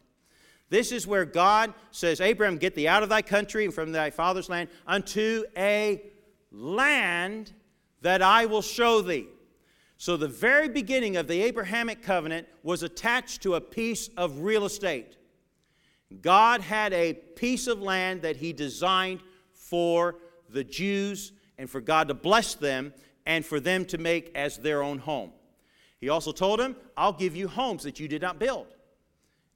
This 0.71 0.93
is 0.93 1.07
where 1.07 1.25
God 1.25 1.73
says, 1.91 2.21
Abraham, 2.21 2.59
get 2.59 2.75
thee 2.75 2.89
out 2.89 3.03
of 3.03 3.09
thy 3.09 3.23
country 3.23 3.65
and 3.65 3.73
from 3.73 3.93
thy 3.93 4.11
father's 4.11 4.49
land 4.49 4.69
unto 4.87 5.45
a 5.57 6.03
land 6.53 7.53
that 8.03 8.23
I 8.23 8.47
will 8.47 8.63
show 8.63 9.01
thee. 9.01 9.27
So, 9.97 10.17
the 10.17 10.29
very 10.29 10.69
beginning 10.69 11.17
of 11.17 11.27
the 11.27 11.43
Abrahamic 11.43 12.03
covenant 12.03 12.47
was 12.63 12.85
attached 12.85 13.43
to 13.43 13.57
a 13.57 13.61
piece 13.61 14.09
of 14.17 14.41
real 14.41 14.65
estate. 14.65 15.17
God 16.21 16.61
had 16.61 16.93
a 16.93 17.15
piece 17.15 17.67
of 17.67 17.83
land 17.83 18.23
that 18.23 18.37
He 18.37 18.53
designed 18.53 19.21
for 19.53 20.17
the 20.49 20.63
Jews 20.63 21.33
and 21.59 21.69
for 21.69 21.81
God 21.81 22.09
to 22.09 22.15
bless 22.15 22.55
them 22.55 22.95
and 23.27 23.45
for 23.45 23.59
them 23.59 23.85
to 23.87 23.99
make 23.99 24.31
as 24.37 24.59
their 24.59 24.83
own 24.83 24.99
home. 24.99 25.33
He 26.01 26.09
also 26.09 26.33
told 26.33 26.61
him, 26.61 26.77
I'll 26.97 27.13
give 27.13 27.35
you 27.35 27.49
homes 27.49 27.83
that 27.83 27.99
you 27.99 28.09
did 28.09 28.23
not 28.23 28.39
build. 28.39 28.67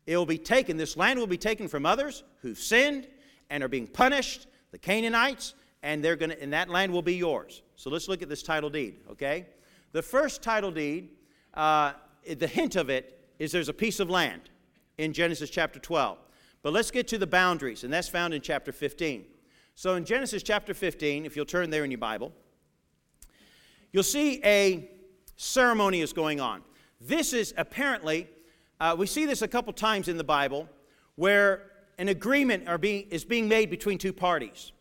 It 0.07 0.17
will 0.17 0.27
be 0.27 0.39
taken, 0.39 0.77
this 0.77 0.97
land 0.97 1.19
will 1.19 1.27
be 1.27 1.39
taken 1.39 1.69
from 1.69 1.87
others 1.87 2.25
who've 2.41 2.59
sinned 2.59 3.07
and 3.51 3.63
are 3.63 3.69
being 3.69 3.87
punished, 3.87 4.47
the 4.73 4.79
Canaanites, 4.79 5.55
and 5.83 6.05
they're 6.05 6.17
gonna 6.17 6.37
and 6.41 6.53
that 6.53 6.69
land 6.69 6.93
will 6.93 7.03
be 7.03 7.15
yours. 7.15 7.63
So 7.77 7.91
let's 7.91 8.09
look 8.09 8.23
at 8.23 8.29
this 8.29 8.43
title 8.43 8.71
deed, 8.71 9.01
okay? 9.11 9.47
The 9.93 10.03
first 10.03 10.43
title 10.43 10.71
deed, 10.71 11.11
uh, 11.55 11.93
the 12.39 12.47
hint 12.47 12.77
of 12.77 12.89
it 12.89 13.21
is 13.39 13.53
there's 13.53 13.69
a 13.69 13.75
piece 13.75 14.01
of 14.01 14.09
land 14.09 14.51
in 14.99 15.13
Genesis 15.13 15.51
chapter 15.51 15.79
12. 15.79 16.19
But 16.63 16.73
let's 16.73 16.91
get 16.91 17.09
to 17.09 17.19
the 17.19 17.27
boundaries, 17.27 17.85
and 17.85 17.93
that's 17.93 18.09
found 18.09 18.35
in 18.35 18.41
chapter 18.41 18.73
15. 18.73 19.25
So 19.75 19.95
in 19.95 20.05
Genesis 20.05 20.43
chapter 20.43 20.75
15, 20.75 21.27
if 21.27 21.37
you'll 21.37 21.45
turn 21.45 21.71
there 21.71 21.85
in 21.85 21.91
your 21.91 21.99
Bible, 21.99 22.33
you'll 23.93 24.03
see 24.03 24.41
a 24.45 24.89
ceremony 25.43 26.01
is 26.01 26.13
going 26.13 26.41
on. 26.41 26.63
This 27.01 27.33
is 27.33 27.53
apparently 27.57 28.29
uh, 28.81 28.95
we 28.99 29.07
see 29.07 29.27
this 29.27 29.43
a 29.43 29.49
couple 29.49 29.73
times 29.73 30.09
in 30.09 30.17
the 30.17 30.25
Bible 30.25 30.69
where 31.17 31.71
an 31.99 32.09
agreement 32.09 32.69
being, 32.81 33.07
is 33.11 33.25
being 33.25 33.49
made 33.49 33.71
between 33.71 33.99
two 33.99 34.13
parties. 34.13 34.73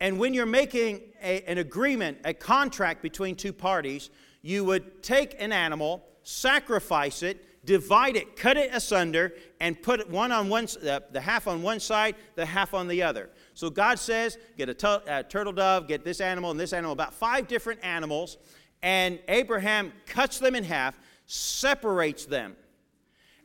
And 0.00 0.18
when 0.18 0.34
you're 0.34 0.46
making 0.46 1.00
a, 1.22 1.42
an 1.42 1.58
agreement, 1.58 2.18
a 2.24 2.34
contract 2.34 3.02
between 3.02 3.34
two 3.34 3.52
parties, 3.52 4.10
you 4.42 4.64
would 4.64 5.02
take 5.02 5.36
an 5.38 5.52
animal, 5.52 6.04
sacrifice 6.22 7.22
it, 7.22 7.64
divide 7.66 8.16
it, 8.16 8.36
cut 8.36 8.56
it 8.56 8.70
asunder, 8.74 9.32
and 9.60 9.80
put 9.82 10.08
one 10.10 10.32
on 10.32 10.48
one, 10.48 10.66
uh, 10.86 11.00
the 11.12 11.20
half 11.20 11.46
on 11.46 11.62
one 11.62 11.80
side, 11.80 12.14
the 12.34 12.44
half 12.44 12.74
on 12.74 12.88
the 12.88 13.02
other. 13.02 13.30
So 13.54 13.70
God 13.70 13.98
says, 13.98 14.38
get 14.56 14.68
a, 14.68 15.18
a 15.18 15.22
turtle 15.22 15.52
dove, 15.52 15.88
get 15.88 16.04
this 16.04 16.20
animal 16.20 16.50
and 16.50 16.60
this 16.60 16.72
animal, 16.72 16.92
about 16.92 17.14
five 17.14 17.48
different 17.48 17.82
animals, 17.82 18.36
and 18.84 19.18
Abraham 19.28 19.94
cuts 20.04 20.38
them 20.38 20.54
in 20.54 20.62
half, 20.62 21.00
separates 21.26 22.26
them. 22.26 22.54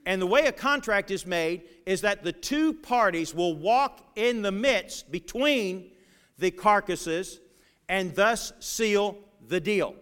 And 0.05 0.21
the 0.21 0.27
way 0.27 0.47
a 0.47 0.51
contract 0.51 1.11
is 1.11 1.25
made 1.25 1.63
is 1.85 2.01
that 2.01 2.23
the 2.23 2.33
two 2.33 2.73
parties 2.73 3.33
will 3.33 3.55
walk 3.55 4.01
in 4.17 4.41
the 4.41 4.51
midst 4.51 5.09
between 5.09 5.91
the 6.37 6.51
carcasses 6.51 7.39
and 7.87 8.13
thus 8.15 8.51
seal 8.59 9.17
the 9.47 9.61
deal. 9.61 9.95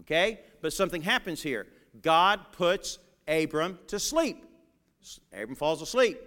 Okay? 0.00 0.40
But 0.62 0.72
something 0.72 1.02
happens 1.02 1.42
here. 1.42 1.66
God 2.00 2.40
puts 2.52 2.98
Abram 3.26 3.76
to 3.88 3.98
sleep. 3.98 4.44
Abram 5.32 5.56
falls 5.56 5.82
asleep. 5.82 6.20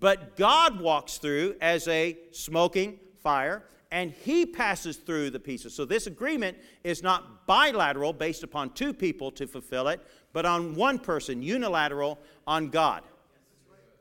But 0.00 0.36
God 0.36 0.80
walks 0.80 1.18
through 1.18 1.54
as 1.60 1.86
a 1.86 2.18
smoking 2.32 2.98
fire 3.22 3.62
and 3.90 4.12
he 4.12 4.44
passes 4.44 4.96
through 4.96 5.30
the 5.30 5.40
pieces. 5.40 5.74
So 5.74 5.84
this 5.84 6.06
agreement 6.06 6.58
is 6.84 7.02
not 7.02 7.46
bilateral 7.46 8.12
based 8.12 8.42
upon 8.42 8.70
two 8.70 8.92
people 8.92 9.30
to 9.32 9.46
fulfill 9.46 9.88
it, 9.88 10.00
but 10.32 10.44
on 10.44 10.74
one 10.74 10.98
person, 10.98 11.42
unilateral 11.42 12.18
on 12.46 12.68
God. 12.68 13.02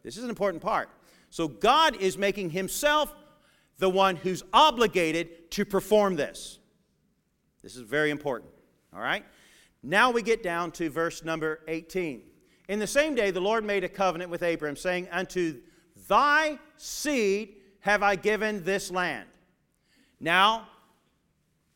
This 0.03 0.17
is 0.17 0.24
an 0.24 0.29
important 0.29 0.62
part. 0.62 0.89
So 1.29 1.48
God 1.48 2.01
is 2.01 2.17
making 2.17 2.50
himself 2.50 3.13
the 3.77 3.89
one 3.89 4.15
who's 4.15 4.44
obligated 4.53 5.51
to 5.51 5.65
perform 5.65 6.15
this. 6.15 6.60
This 7.62 7.75
is 7.75 7.82
very 7.82 8.10
important. 8.10 8.51
All 8.94 9.01
right? 9.01 9.24
Now 9.84 10.12
we 10.12 10.22
get 10.22 10.44
down 10.44 10.72
to 10.72 10.89
verse 10.89 11.24
number 11.24 11.62
18. 11.67 12.22
In 12.70 12.79
the 12.79 12.88
same 12.88 13.15
day, 13.15 13.32
the 13.32 13.39
Lord 13.39 13.63
made 13.63 13.84
a 13.84 13.89
covenant 13.89 14.29
with 14.29 14.41
Abram, 14.41 14.75
saying, 14.75 15.08
Unto 15.12 15.62
thy 16.08 16.60
seed 16.75 17.56
have 17.82 18.03
I 18.03 18.15
given 18.15 18.63
this 18.63 18.91
land. 18.91 19.27
Now, 20.20 20.68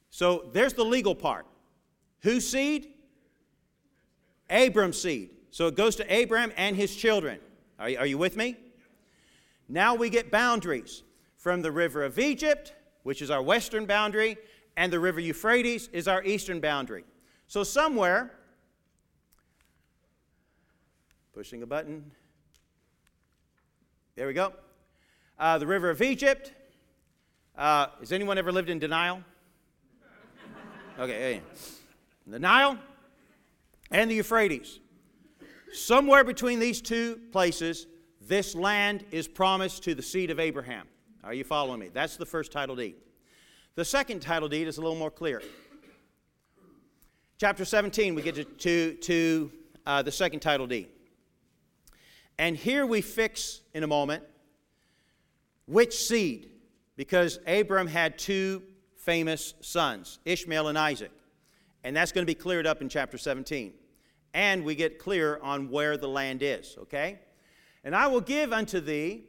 so 0.10 0.50
there's 0.54 0.74
the 0.74 0.86
legal 0.86 1.16
part. 1.16 1.46
Whose 2.22 2.48
seed? 2.48 2.90
Abram's 4.50 5.02
seed. 5.02 5.30
So 5.52 5.68
it 5.68 5.76
goes 5.76 5.96
to 5.98 6.22
Abram 6.22 6.52
and 6.58 6.76
his 6.76 6.96
children. 6.96 7.40
Are 7.80 7.90
you, 7.90 7.98
are 7.98 8.06
you 8.06 8.18
with 8.18 8.36
me? 8.36 8.58
Now 9.68 9.96
we 9.96 10.10
get 10.10 10.32
boundaries 10.32 11.04
from 11.38 11.62
the 11.62 11.72
river 11.72 12.04
of 12.04 12.20
Egypt, 12.20 12.74
which 13.04 13.22
is 13.22 13.32
our 13.32 13.42
western 13.42 13.86
boundary, 13.86 14.38
and 14.78 14.92
the 14.92 15.00
river 15.00 15.20
Euphrates 15.20 15.90
is 15.92 16.08
our 16.08 16.24
eastern 16.24 16.60
boundary. 16.60 17.04
So 17.48 17.64
somewhere, 17.64 18.32
pushing 21.34 21.64
a 21.64 21.66
button, 21.66 22.12
there 24.16 24.28
we 24.28 24.34
go. 24.34 24.54
Uh, 25.40 25.58
the 25.58 25.68
river 25.68 25.90
of 25.90 26.02
Egypt. 26.02 26.54
Uh, 27.62 27.86
has 28.00 28.12
anyone 28.12 28.40
ever 28.40 28.52
lived 28.52 28.72
in 28.72 28.80
denial? 28.80 29.22
Okay, 30.98 31.14
hey. 31.14 31.42
the 32.26 32.40
Nile 32.40 32.76
and 33.92 34.10
the 34.10 34.16
Euphrates. 34.16 34.80
Somewhere 35.72 36.24
between 36.24 36.58
these 36.58 36.82
two 36.82 37.20
places, 37.32 37.86
this 38.20 38.56
land 38.56 39.06
is 39.12 39.28
promised 39.28 39.84
to 39.84 39.94
the 39.94 40.02
seed 40.02 40.32
of 40.32 40.40
Abraham. 40.40 40.88
Are 41.24 41.36
you 41.36 41.44
following 41.44 41.80
me? 41.80 41.90
That's 41.94 42.18
the 42.18 42.26
first 42.26 42.52
title 42.52 42.76
deed. 42.76 42.96
The 43.76 43.86
second 43.86 44.22
title 44.22 44.50
deed 44.50 44.68
is 44.68 44.80
a 44.80 44.82
little 44.82 44.98
more 44.98 45.12
clear. 45.12 45.44
Chapter 47.38 47.64
17, 47.64 48.16
we 48.16 48.24
get 48.24 48.34
to, 48.34 48.44
to, 48.44 48.94
to 48.96 49.52
uh, 49.86 50.02
the 50.02 50.12
second 50.12 50.40
title 50.40 50.66
deed. 50.66 50.88
And 52.40 52.58
here 52.58 52.88
we 52.88 53.02
fix 53.02 53.62
in 53.76 53.84
a 53.84 53.88
moment 53.88 54.24
which 55.68 55.96
seed, 55.96 56.51
because 57.02 57.40
Abram 57.48 57.88
had 57.88 58.20
two 58.20 58.62
famous 58.96 59.56
sons, 59.60 60.20
Ishmael 60.24 60.68
and 60.68 60.78
Isaac. 60.78 61.10
And 61.84 61.96
that's 61.96 62.12
going 62.12 62.22
to 62.22 62.28
be 62.28 62.36
cleared 62.36 62.68
up 62.68 62.80
in 62.80 62.90
chapter 62.90 63.18
17 63.18 63.74
and 64.36 64.64
we 64.64 64.76
get 64.76 65.00
clear 65.00 65.40
on 65.42 65.72
where 65.72 65.98
the 65.98 66.08
land 66.08 66.44
is, 66.44 66.78
okay? 66.80 67.18
And 67.84 67.96
I 67.96 68.06
will 68.06 68.22
give 68.22 68.54
unto 68.54 68.80
thee 68.80 69.24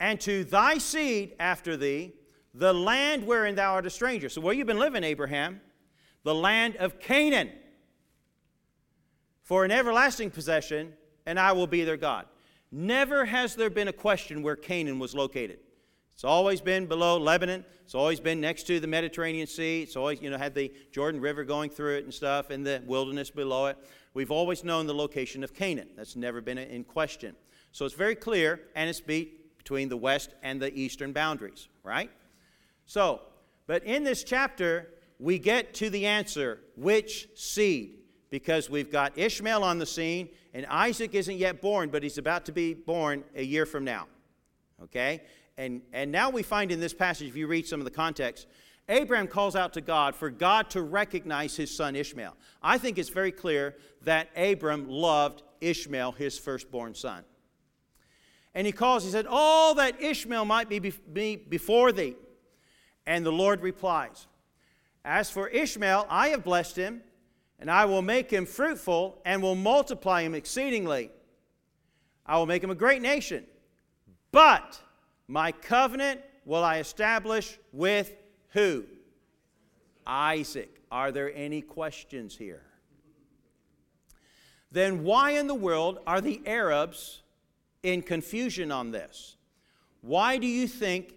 and 0.00 0.20
to 0.22 0.42
thy 0.42 0.78
seed 0.78 1.36
after 1.38 1.76
thee 1.76 2.14
the 2.52 2.74
land 2.74 3.24
wherein 3.24 3.54
thou 3.54 3.74
art 3.74 3.86
a 3.86 3.90
stranger. 3.90 4.28
So, 4.28 4.40
where 4.40 4.52
you've 4.52 4.66
been 4.66 4.80
living, 4.80 5.04
Abraham, 5.04 5.60
the 6.24 6.34
land 6.34 6.74
of 6.78 6.98
Canaan, 6.98 7.52
for 9.44 9.64
an 9.64 9.70
everlasting 9.70 10.32
possession, 10.32 10.94
and 11.26 11.38
I 11.38 11.52
will 11.52 11.68
be 11.68 11.84
their 11.84 11.96
God. 11.96 12.26
Never 12.72 13.24
has 13.24 13.54
there 13.54 13.70
been 13.70 13.86
a 13.86 13.92
question 13.92 14.42
where 14.42 14.56
Canaan 14.56 14.98
was 14.98 15.14
located. 15.14 15.60
It's 16.18 16.24
always 16.24 16.60
been 16.60 16.86
below 16.86 17.16
Lebanon. 17.16 17.64
It's 17.84 17.94
always 17.94 18.18
been 18.18 18.40
next 18.40 18.64
to 18.64 18.80
the 18.80 18.88
Mediterranean 18.88 19.46
Sea. 19.46 19.82
It's 19.82 19.94
always, 19.94 20.20
you 20.20 20.30
know, 20.30 20.36
had 20.36 20.52
the 20.52 20.72
Jordan 20.90 21.20
River 21.20 21.44
going 21.44 21.70
through 21.70 21.98
it 21.98 22.02
and 22.02 22.12
stuff, 22.12 22.50
and 22.50 22.66
the 22.66 22.82
wilderness 22.84 23.30
below 23.30 23.66
it. 23.66 23.78
We've 24.14 24.32
always 24.32 24.64
known 24.64 24.88
the 24.88 24.94
location 24.94 25.44
of 25.44 25.54
Canaan. 25.54 25.90
That's 25.96 26.16
never 26.16 26.40
been 26.40 26.58
in 26.58 26.82
question. 26.82 27.36
So 27.70 27.84
it's 27.84 27.94
very 27.94 28.16
clear, 28.16 28.62
and 28.74 28.90
it's 28.90 29.00
beat 29.00 29.56
between 29.58 29.88
the 29.88 29.96
west 29.96 30.34
and 30.42 30.60
the 30.60 30.76
eastern 30.76 31.12
boundaries, 31.12 31.68
right? 31.84 32.10
So, 32.84 33.20
but 33.68 33.84
in 33.84 34.02
this 34.02 34.24
chapter, 34.24 34.88
we 35.20 35.38
get 35.38 35.72
to 35.74 35.88
the 35.88 36.06
answer 36.06 36.58
which 36.74 37.28
seed? 37.36 38.00
Because 38.28 38.68
we've 38.68 38.90
got 38.90 39.16
Ishmael 39.16 39.62
on 39.62 39.78
the 39.78 39.86
scene, 39.86 40.30
and 40.52 40.66
Isaac 40.66 41.14
isn't 41.14 41.36
yet 41.36 41.62
born, 41.62 41.90
but 41.90 42.02
he's 42.02 42.18
about 42.18 42.44
to 42.46 42.52
be 42.52 42.74
born 42.74 43.22
a 43.36 43.44
year 43.44 43.66
from 43.66 43.84
now. 43.84 44.08
Okay? 44.82 45.22
And, 45.58 45.82
and 45.92 46.12
now 46.12 46.30
we 46.30 46.44
find 46.44 46.70
in 46.70 46.78
this 46.78 46.94
passage, 46.94 47.28
if 47.28 47.36
you 47.36 47.48
read 47.48 47.66
some 47.66 47.80
of 47.80 47.84
the 47.84 47.90
context, 47.90 48.46
Abraham 48.88 49.26
calls 49.26 49.56
out 49.56 49.74
to 49.74 49.80
God 49.80 50.14
for 50.14 50.30
God 50.30 50.70
to 50.70 50.82
recognize 50.82 51.56
his 51.56 51.74
son 51.76 51.96
Ishmael. 51.96 52.36
I 52.62 52.78
think 52.78 52.96
it's 52.96 53.10
very 53.10 53.32
clear 53.32 53.76
that 54.02 54.28
Abram 54.36 54.88
loved 54.88 55.42
Ishmael, 55.60 56.12
his 56.12 56.38
firstborn 56.38 56.94
son. 56.94 57.24
And 58.54 58.66
he 58.66 58.72
calls, 58.72 59.04
he 59.04 59.10
said, 59.10 59.26
All 59.28 59.74
that 59.74 60.00
Ishmael 60.00 60.44
might 60.44 60.68
be, 60.68 60.78
be 60.78 61.36
before 61.36 61.90
thee. 61.90 62.14
And 63.04 63.26
the 63.26 63.32
Lord 63.32 63.60
replies, 63.60 64.28
As 65.04 65.28
for 65.28 65.48
Ishmael, 65.48 66.06
I 66.08 66.28
have 66.28 66.44
blessed 66.44 66.76
him, 66.76 67.02
and 67.58 67.68
I 67.68 67.84
will 67.84 68.02
make 68.02 68.30
him 68.30 68.46
fruitful 68.46 69.20
and 69.24 69.42
will 69.42 69.56
multiply 69.56 70.22
him 70.22 70.34
exceedingly. 70.34 71.10
I 72.24 72.38
will 72.38 72.46
make 72.46 72.62
him 72.62 72.70
a 72.70 72.76
great 72.76 73.02
nation. 73.02 73.44
But 74.30 74.80
my 75.28 75.52
covenant 75.52 76.20
will 76.44 76.64
I 76.64 76.78
establish 76.78 77.58
with 77.72 78.12
who? 78.50 78.84
Isaac. 80.06 80.74
Are 80.90 81.12
there 81.12 81.30
any 81.34 81.60
questions 81.60 82.34
here? 82.34 82.62
then 84.70 85.02
why 85.02 85.32
in 85.32 85.46
the 85.46 85.54
world 85.54 85.98
are 86.06 86.20
the 86.20 86.40
Arabs 86.46 87.22
in 87.82 88.02
confusion 88.02 88.70
on 88.70 88.90
this? 88.90 89.36
Why 90.02 90.38
do 90.38 90.46
you 90.46 90.68
think? 90.68 91.14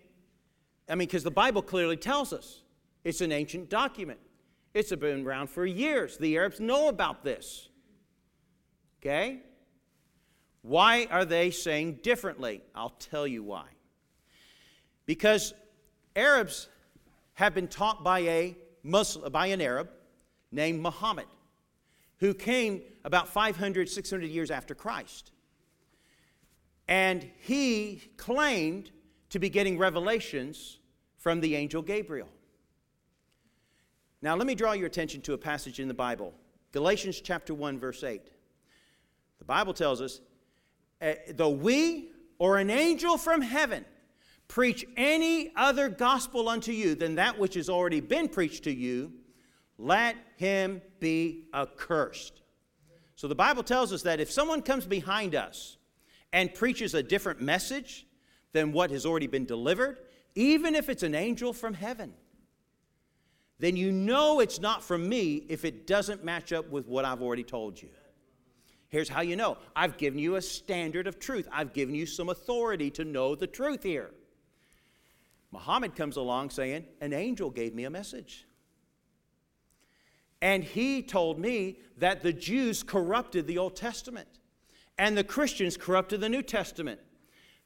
I 0.87 0.95
mean, 0.95 1.07
because 1.07 1.23
the 1.23 1.31
Bible 1.31 1.61
clearly 1.61 1.97
tells 1.97 2.33
us 2.33 2.61
it's 3.03 3.21
an 3.21 3.31
ancient 3.31 3.69
document. 3.69 4.19
It's 4.73 4.93
been 4.95 5.25
around 5.25 5.47
for 5.49 5.65
years. 5.65 6.17
The 6.17 6.37
Arabs 6.37 6.59
know 6.59 6.87
about 6.87 7.23
this. 7.23 7.69
Okay? 9.01 9.39
Why 10.61 11.07
are 11.11 11.25
they 11.25 11.51
saying 11.51 11.99
differently? 12.03 12.61
I'll 12.73 12.91
tell 12.91 13.27
you 13.27 13.43
why. 13.43 13.65
Because 15.11 15.53
Arabs 16.15 16.69
have 17.33 17.53
been 17.53 17.67
taught 17.67 18.01
by 18.01 18.19
a 18.19 18.57
Muslim, 18.81 19.29
by 19.29 19.47
an 19.47 19.59
Arab 19.59 19.89
named 20.53 20.79
Muhammad, 20.79 21.25
who 22.19 22.33
came 22.33 22.81
about 23.03 23.27
500, 23.27 23.89
600 23.89 24.27
years 24.27 24.49
after 24.49 24.73
Christ. 24.73 25.31
And 26.87 27.29
he 27.39 28.01
claimed 28.15 28.91
to 29.31 29.39
be 29.39 29.49
getting 29.49 29.77
revelations 29.77 30.79
from 31.17 31.41
the 31.41 31.57
angel 31.57 31.81
Gabriel. 31.81 32.29
Now, 34.21 34.37
let 34.37 34.47
me 34.47 34.55
draw 34.55 34.71
your 34.71 34.87
attention 34.87 35.19
to 35.23 35.33
a 35.33 35.37
passage 35.37 35.81
in 35.81 35.89
the 35.89 35.93
Bible 35.93 36.33
Galatians 36.71 37.19
chapter 37.19 37.53
1, 37.53 37.79
verse 37.79 38.01
8. 38.01 38.21
The 39.39 39.45
Bible 39.45 39.73
tells 39.73 39.99
us, 39.99 40.21
uh, 41.01 41.15
though 41.31 41.49
we 41.49 42.13
or 42.39 42.59
an 42.59 42.69
angel 42.69 43.17
from 43.17 43.41
heaven 43.41 43.83
preach 44.51 44.85
any 44.97 45.49
other 45.55 45.87
gospel 45.87 46.49
unto 46.49 46.73
you 46.73 46.93
than 46.93 47.15
that 47.15 47.39
which 47.39 47.53
has 47.53 47.69
already 47.69 48.01
been 48.01 48.27
preached 48.27 48.65
to 48.65 48.71
you, 48.71 49.09
let 49.77 50.17
him 50.35 50.81
be 50.99 51.45
accursed. 51.53 52.41
So 53.15 53.29
the 53.29 53.35
Bible 53.35 53.63
tells 53.63 53.93
us 53.93 54.01
that 54.01 54.19
if 54.19 54.29
someone 54.29 54.61
comes 54.61 54.85
behind 54.85 55.35
us 55.35 55.77
and 56.33 56.53
preaches 56.53 56.93
a 56.93 57.01
different 57.01 57.39
message 57.39 58.05
than 58.51 58.73
what 58.73 58.91
has 58.91 59.05
already 59.05 59.27
been 59.27 59.45
delivered, 59.45 59.99
even 60.35 60.75
if 60.75 60.89
it's 60.89 61.03
an 61.03 61.15
angel 61.15 61.53
from 61.53 61.73
heaven, 61.73 62.13
then 63.57 63.77
you 63.77 63.89
know 63.89 64.41
it's 64.41 64.59
not 64.59 64.83
from 64.83 65.07
me 65.07 65.45
if 65.47 65.63
it 65.63 65.87
doesn't 65.87 66.25
match 66.25 66.51
up 66.51 66.69
with 66.69 66.89
what 66.89 67.05
I've 67.05 67.21
already 67.21 67.45
told 67.45 67.81
you. 67.81 67.87
Here's 68.89 69.07
how 69.07 69.21
you 69.21 69.37
know 69.37 69.57
I've 69.77 69.95
given 69.95 70.19
you 70.19 70.35
a 70.35 70.41
standard 70.41 71.07
of 71.07 71.19
truth, 71.19 71.47
I've 71.53 71.71
given 71.71 71.95
you 71.95 72.05
some 72.05 72.27
authority 72.27 72.91
to 72.91 73.05
know 73.05 73.33
the 73.33 73.47
truth 73.47 73.83
here. 73.83 74.11
Muhammad 75.51 75.95
comes 75.95 76.15
along 76.17 76.49
saying, 76.49 76.85
An 77.01 77.13
angel 77.13 77.49
gave 77.49 77.73
me 77.75 77.83
a 77.83 77.89
message. 77.89 78.45
And 80.41 80.63
he 80.63 81.03
told 81.03 81.37
me 81.37 81.77
that 81.97 82.23
the 82.23 82.33
Jews 82.33 82.81
corrupted 82.81 83.45
the 83.45 83.57
Old 83.57 83.75
Testament 83.75 84.27
and 84.97 85.17
the 85.17 85.23
Christians 85.23 85.77
corrupted 85.77 86.21
the 86.21 86.29
New 86.29 86.41
Testament. 86.41 86.99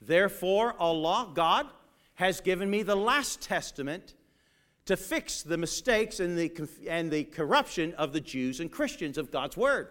Therefore, 0.01 0.75
Allah, 0.79 1.31
God, 1.33 1.67
has 2.15 2.41
given 2.41 2.69
me 2.69 2.83
the 2.83 2.95
last 2.95 3.41
testament 3.41 4.15
to 4.85 4.95
fix 4.95 5.41
the 5.41 5.57
mistakes 5.57 6.19
and 6.19 6.37
the, 6.37 6.69
and 6.87 7.11
the 7.11 7.23
corruption 7.23 7.93
of 7.95 8.13
the 8.13 8.21
Jews 8.21 8.59
and 8.59 8.71
Christians 8.71 9.17
of 9.17 9.31
God's 9.31 9.57
Word. 9.57 9.89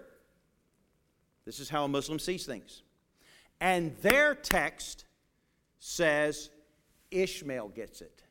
This 1.44 1.60
is 1.60 1.68
how 1.68 1.84
a 1.84 1.88
Muslim 1.88 2.18
sees 2.18 2.46
things. 2.46 2.82
And 3.60 3.96
their 3.98 4.34
text 4.34 5.04
says 5.78 6.50
Ishmael 7.14 7.68
gets 7.68 8.00
it. 8.00 8.22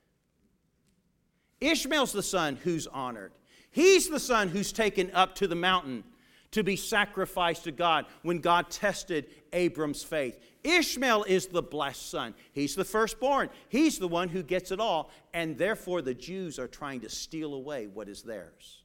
Ishmael's 1.62 2.12
the 2.12 2.24
son 2.24 2.58
who's 2.58 2.88
honored. 2.88 3.32
He's 3.72 4.10
the 4.10 4.20
son 4.20 4.50
who's 4.50 4.72
taken 4.72 5.10
up 5.12 5.36
to 5.36 5.48
the 5.48 5.56
mountain 5.56 6.04
to 6.52 6.64
be 6.64 6.76
sacrificed 6.76 7.64
to 7.64 7.72
God 7.72 8.06
when 8.22 8.40
God 8.40 8.70
tested 8.70 9.26
Abram's 9.54 10.04
faith. 10.04 10.40
Ishmael 10.64 11.24
is 11.24 11.48
the 11.48 11.64
blessed 11.64 12.12
son. 12.12 12.36
He's 12.52 12.76
the 12.76 12.86
firstborn. 12.86 13.50
He's 13.70 13.98
the 13.98 14.08
one 14.08 14.30
who 14.30 14.44
gets 14.44 14.72
it 14.72 14.80
all. 14.80 15.10
And 15.34 15.58
therefore, 15.58 16.04
the 16.04 16.14
Jews 16.14 16.60
are 16.60 16.68
trying 16.68 17.02
to 17.02 17.10
steal 17.10 17.56
away 17.56 17.88
what 17.88 18.08
is 18.08 18.22
theirs. 18.22 18.84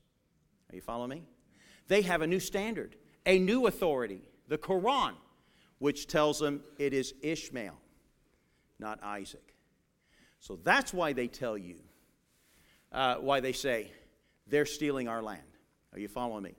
Are 0.72 0.76
you 0.76 0.80
following 0.80 1.10
me? 1.10 1.22
They 1.88 2.02
have 2.02 2.22
a 2.22 2.26
new 2.26 2.40
standard, 2.40 2.96
a 3.26 3.38
new 3.38 3.66
authority, 3.66 4.22
the 4.48 4.58
Quran, 4.58 5.12
which 5.78 6.06
tells 6.06 6.38
them 6.38 6.62
it 6.78 6.94
is 6.94 7.14
Ishmael, 7.22 7.76
not 8.78 9.02
Isaac. 9.02 9.54
So 10.40 10.58
that's 10.62 10.92
why 10.92 11.12
they 11.12 11.26
tell 11.26 11.58
you, 11.58 11.76
uh, 12.92 13.16
why 13.16 13.40
they 13.40 13.52
say, 13.52 13.90
they're 14.46 14.66
stealing 14.66 15.08
our 15.08 15.22
land. 15.22 15.42
Are 15.92 15.98
you 15.98 16.08
following 16.08 16.42
me? 16.42 16.54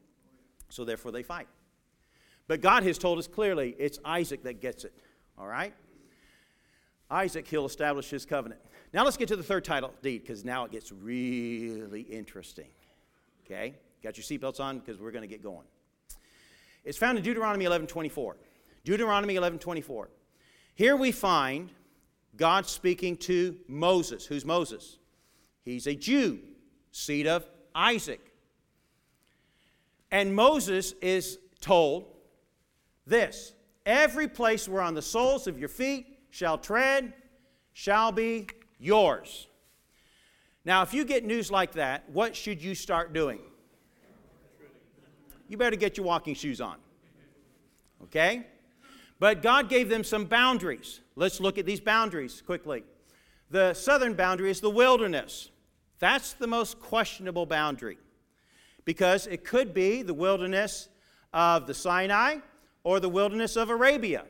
So 0.69 0.85
therefore 0.85 1.11
they 1.11 1.23
fight. 1.23 1.47
But 2.47 2.61
God 2.61 2.83
has 2.83 2.97
told 2.97 3.19
us 3.19 3.27
clearly 3.27 3.75
it's 3.77 3.99
Isaac 4.03 4.43
that 4.43 4.61
gets 4.61 4.83
it. 4.83 4.93
All 5.37 5.47
right? 5.47 5.73
Isaac, 7.09 7.47
he'll 7.47 7.65
establish 7.65 8.09
his 8.09 8.25
covenant. 8.25 8.61
Now 8.93 9.03
let's 9.03 9.17
get 9.17 9.27
to 9.29 9.35
the 9.35 9.43
third 9.43 9.65
title 9.65 9.93
deed 10.01 10.21
because 10.21 10.43
now 10.45 10.65
it 10.65 10.71
gets 10.71 10.91
really 10.91 12.01
interesting. 12.01 12.69
Okay? 13.45 13.75
Got 14.03 14.17
your 14.17 14.23
seatbelts 14.23 14.59
on 14.59 14.79
because 14.79 14.99
we're 14.99 15.11
going 15.11 15.23
to 15.23 15.27
get 15.27 15.41
going. 15.41 15.65
It's 16.83 16.97
found 16.97 17.17
in 17.17 17.23
Deuteronomy 17.23 17.65
11:24. 17.65 18.35
Deuteronomy 18.83 19.35
11:24. 19.35 20.07
Here 20.75 20.95
we 20.95 21.11
find 21.11 21.71
God 22.39 22.65
speaking 22.65 23.17
to 23.17 23.57
Moses. 23.67 24.25
Who's 24.25 24.45
Moses? 24.45 24.97
He's 25.63 25.85
a 25.85 25.93
Jew, 25.93 26.39
seed 26.91 27.27
of 27.27 27.45
Isaac. 27.75 28.21
And 30.09 30.33
Moses 30.33 30.93
is 31.01 31.37
told 31.59 32.05
this 33.05 33.53
Every 33.85 34.27
place 34.27 34.67
where 34.69 34.81
on 34.81 34.93
the 34.93 35.01
soles 35.01 35.47
of 35.47 35.59
your 35.59 35.67
feet 35.67 36.19
shall 36.29 36.57
tread 36.57 37.13
shall 37.73 38.11
be 38.11 38.47
yours. 38.79 39.47
Now, 40.63 40.81
if 40.81 40.93
you 40.93 41.03
get 41.03 41.25
news 41.25 41.51
like 41.51 41.73
that, 41.73 42.09
what 42.09 42.35
should 42.35 42.63
you 42.63 42.73
start 42.73 43.13
doing? 43.13 43.39
You 45.47 45.57
better 45.57 45.75
get 45.75 45.97
your 45.97 46.05
walking 46.05 46.35
shoes 46.35 46.61
on. 46.61 46.77
Okay? 48.03 48.45
But 49.19 49.41
God 49.41 49.67
gave 49.67 49.89
them 49.89 50.03
some 50.03 50.25
boundaries. 50.25 51.01
Let's 51.19 51.41
look 51.41 51.57
at 51.57 51.65
these 51.65 51.81
boundaries 51.81 52.41
quickly. 52.41 52.85
The 53.49 53.73
southern 53.73 54.13
boundary 54.13 54.49
is 54.49 54.61
the 54.61 54.69
wilderness. 54.69 55.49
That's 55.99 56.31
the 56.31 56.47
most 56.47 56.79
questionable 56.79 57.45
boundary 57.45 57.97
because 58.85 59.27
it 59.27 59.43
could 59.43 59.73
be 59.73 60.01
the 60.01 60.13
wilderness 60.13 60.87
of 61.33 61.67
the 61.67 61.73
Sinai 61.73 62.37
or 62.85 63.01
the 63.01 63.09
wilderness 63.09 63.57
of 63.57 63.69
Arabia. 63.69 64.23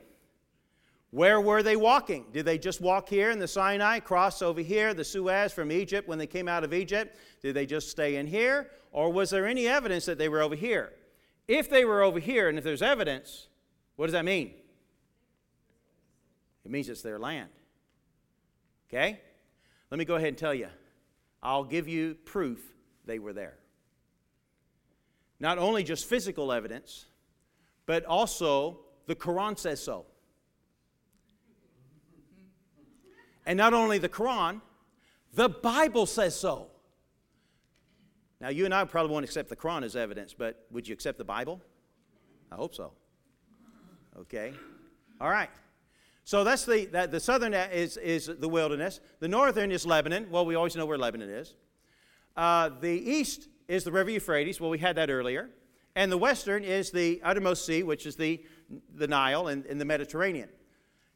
Where 1.12 1.40
were 1.40 1.62
they 1.62 1.76
walking? 1.76 2.26
Did 2.34 2.46
they 2.46 2.58
just 2.58 2.82
walk 2.82 3.08
here 3.08 3.30
in 3.30 3.38
the 3.38 3.48
Sinai, 3.48 4.00
cross 4.00 4.42
over 4.42 4.62
here, 4.62 4.96
the 4.96 5.06
Suez 5.06 5.54
from 5.54 5.72
Egypt 5.72 6.08
when 6.08 6.18
they 6.18 6.26
came 6.26 6.48
out 6.48 6.64
of 6.64 6.74
Egypt? 6.74 7.16
Did 7.44 7.54
they 7.54 7.68
just 7.68 7.92
stay 7.92 8.16
in 8.16 8.26
here? 8.26 8.72
Or 8.92 9.14
was 9.14 9.30
there 9.30 9.46
any 9.46 9.68
evidence 9.68 10.06
that 10.06 10.18
they 10.18 10.28
were 10.28 10.42
over 10.42 10.56
here? 10.56 10.94
If 11.48 11.70
they 11.70 11.86
were 11.86 12.02
over 12.02 12.18
here, 12.18 12.50
and 12.50 12.58
if 12.58 12.64
there's 12.64 12.82
evidence, 12.82 13.48
what 13.96 14.08
does 14.08 14.14
that 14.14 14.26
mean? 14.26 14.54
It 16.70 16.72
means 16.72 16.88
it's 16.88 17.02
their 17.02 17.18
land. 17.18 17.50
Okay? 18.88 19.20
Let 19.90 19.98
me 19.98 20.06
go 20.06 20.18
ahead 20.18 20.28
and 20.28 20.38
tell 20.38 20.54
you. 20.54 20.68
I'll 21.42 21.64
give 21.64 21.88
you 21.88 22.14
proof 22.26 22.60
they 23.06 23.18
were 23.18 23.34
there. 23.34 23.58
Not 25.40 25.58
only 25.58 25.84
just 25.84 26.06
physical 26.06 26.52
evidence, 26.52 27.06
but 27.88 28.06
also 28.06 28.82
the 29.08 29.16
Quran 29.16 29.58
says 29.58 29.82
so. 29.82 30.06
And 33.48 33.58
not 33.58 33.74
only 33.74 33.98
the 33.98 34.08
Quran, 34.08 34.62
the 35.34 35.50
Bible 35.50 36.06
says 36.06 36.40
so. 36.40 36.68
Now, 38.40 38.50
you 38.50 38.66
and 38.66 38.76
I 38.76 38.84
probably 38.86 39.12
won't 39.12 39.26
accept 39.26 39.50
the 39.50 39.56
Quran 39.56 39.82
as 39.82 39.96
evidence, 39.96 40.36
but 40.38 40.68
would 40.70 40.88
you 40.88 40.94
accept 40.94 41.18
the 41.18 41.24
Bible? 41.24 41.64
I 42.52 42.56
hope 42.58 42.76
so. 42.76 42.92
Okay. 44.20 44.54
All 45.20 45.32
right. 45.32 45.50
So 46.30 46.44
that's 46.44 46.64
the, 46.64 46.86
that, 46.92 47.10
the 47.10 47.20
southern 47.20 47.56
is, 47.56 47.98
is 47.98 48.28
the 48.28 48.48
wilderness. 48.48 49.00
The 49.20 49.28
northern 49.28 49.72
is 49.72 49.84
Lebanon. 49.84 50.28
Well, 50.30 50.46
we 50.46 50.54
always 50.54 50.76
know 50.76 50.86
where 50.86 50.96
Lebanon 50.96 51.28
is. 51.28 51.56
Uh, 52.38 52.70
the 52.70 52.88
east 52.88 53.48
is 53.68 53.84
the 53.84 53.92
river 53.92 54.12
Euphrates. 54.12 54.62
Well, 54.62 54.70
we 54.70 54.78
had 54.78 54.96
that 54.98 55.10
earlier. 55.10 55.50
And 55.96 56.12
the 56.12 56.20
western 56.20 56.64
is 56.64 56.92
the 56.92 57.20
uttermost 57.24 57.66
sea, 57.66 57.82
which 57.82 58.06
is 58.06 58.16
the, 58.16 58.46
the 58.94 59.08
Nile 59.08 59.48
and, 59.48 59.66
and 59.66 59.82
the 59.82 59.86
Mediterranean. 59.86 60.50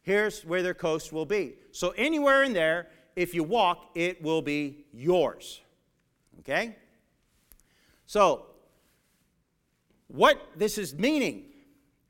Here's 0.01 0.43
where 0.45 0.63
their 0.63 0.73
coast 0.73 1.13
will 1.13 1.27
be. 1.27 1.57
So 1.71 1.91
anywhere 1.91 2.41
in 2.41 2.53
there, 2.53 2.87
if 3.15 3.35
you 3.35 3.43
walk, 3.43 3.91
it 3.93 4.19
will 4.23 4.41
be 4.41 4.87
yours. 4.91 5.61
Okay? 6.39 6.75
So, 8.07 8.47
what 10.07 10.41
this 10.55 10.79
is 10.79 10.95
meaning, 10.95 11.51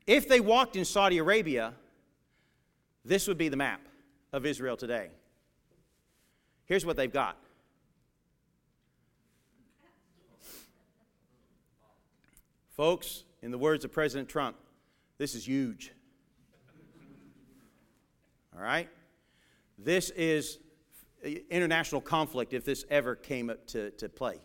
if 0.06 0.26
they 0.26 0.40
walked 0.40 0.74
in 0.74 0.86
Saudi 0.86 1.18
Arabia, 1.18 1.74
this 3.04 3.28
would 3.28 3.38
be 3.38 3.48
the 3.48 3.56
map 3.56 3.80
of 4.32 4.46
Israel 4.46 4.76
today. 4.76 5.10
Here's 6.66 6.86
what 6.86 6.96
they've 6.96 7.12
got 7.12 7.36
Folks, 12.76 13.22
in 13.40 13.52
the 13.52 13.58
words 13.58 13.84
of 13.84 13.92
President 13.92 14.28
Trump, 14.28 14.56
this 15.16 15.36
is 15.36 15.46
huge. 15.46 15.92
All 18.52 18.60
right? 18.60 18.88
This 19.78 20.10
is 20.10 20.58
international 21.50 22.00
conflict 22.00 22.52
if 22.52 22.64
this 22.64 22.84
ever 22.90 23.14
came 23.14 23.52
to, 23.68 23.90
to 23.92 24.08
play. 24.08 24.38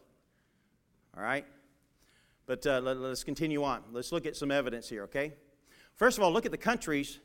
All 1.17 1.23
right? 1.23 1.43
But 2.45 2.67
uh, 2.67 2.79
let, 2.81 2.97
us 2.97 3.23
continue 3.23 3.63
on. 3.63 3.81
Let's 3.91 4.11
look 4.11 4.27
at 4.27 4.35
some 4.35 4.51
evidence 4.51 4.87
here, 4.87 5.03
okay? 5.03 5.33
First 5.95 6.19
of 6.19 6.23
all, 6.23 6.31
look 6.31 6.45
at 6.45 6.51
the 6.51 6.57
countries 6.57 7.19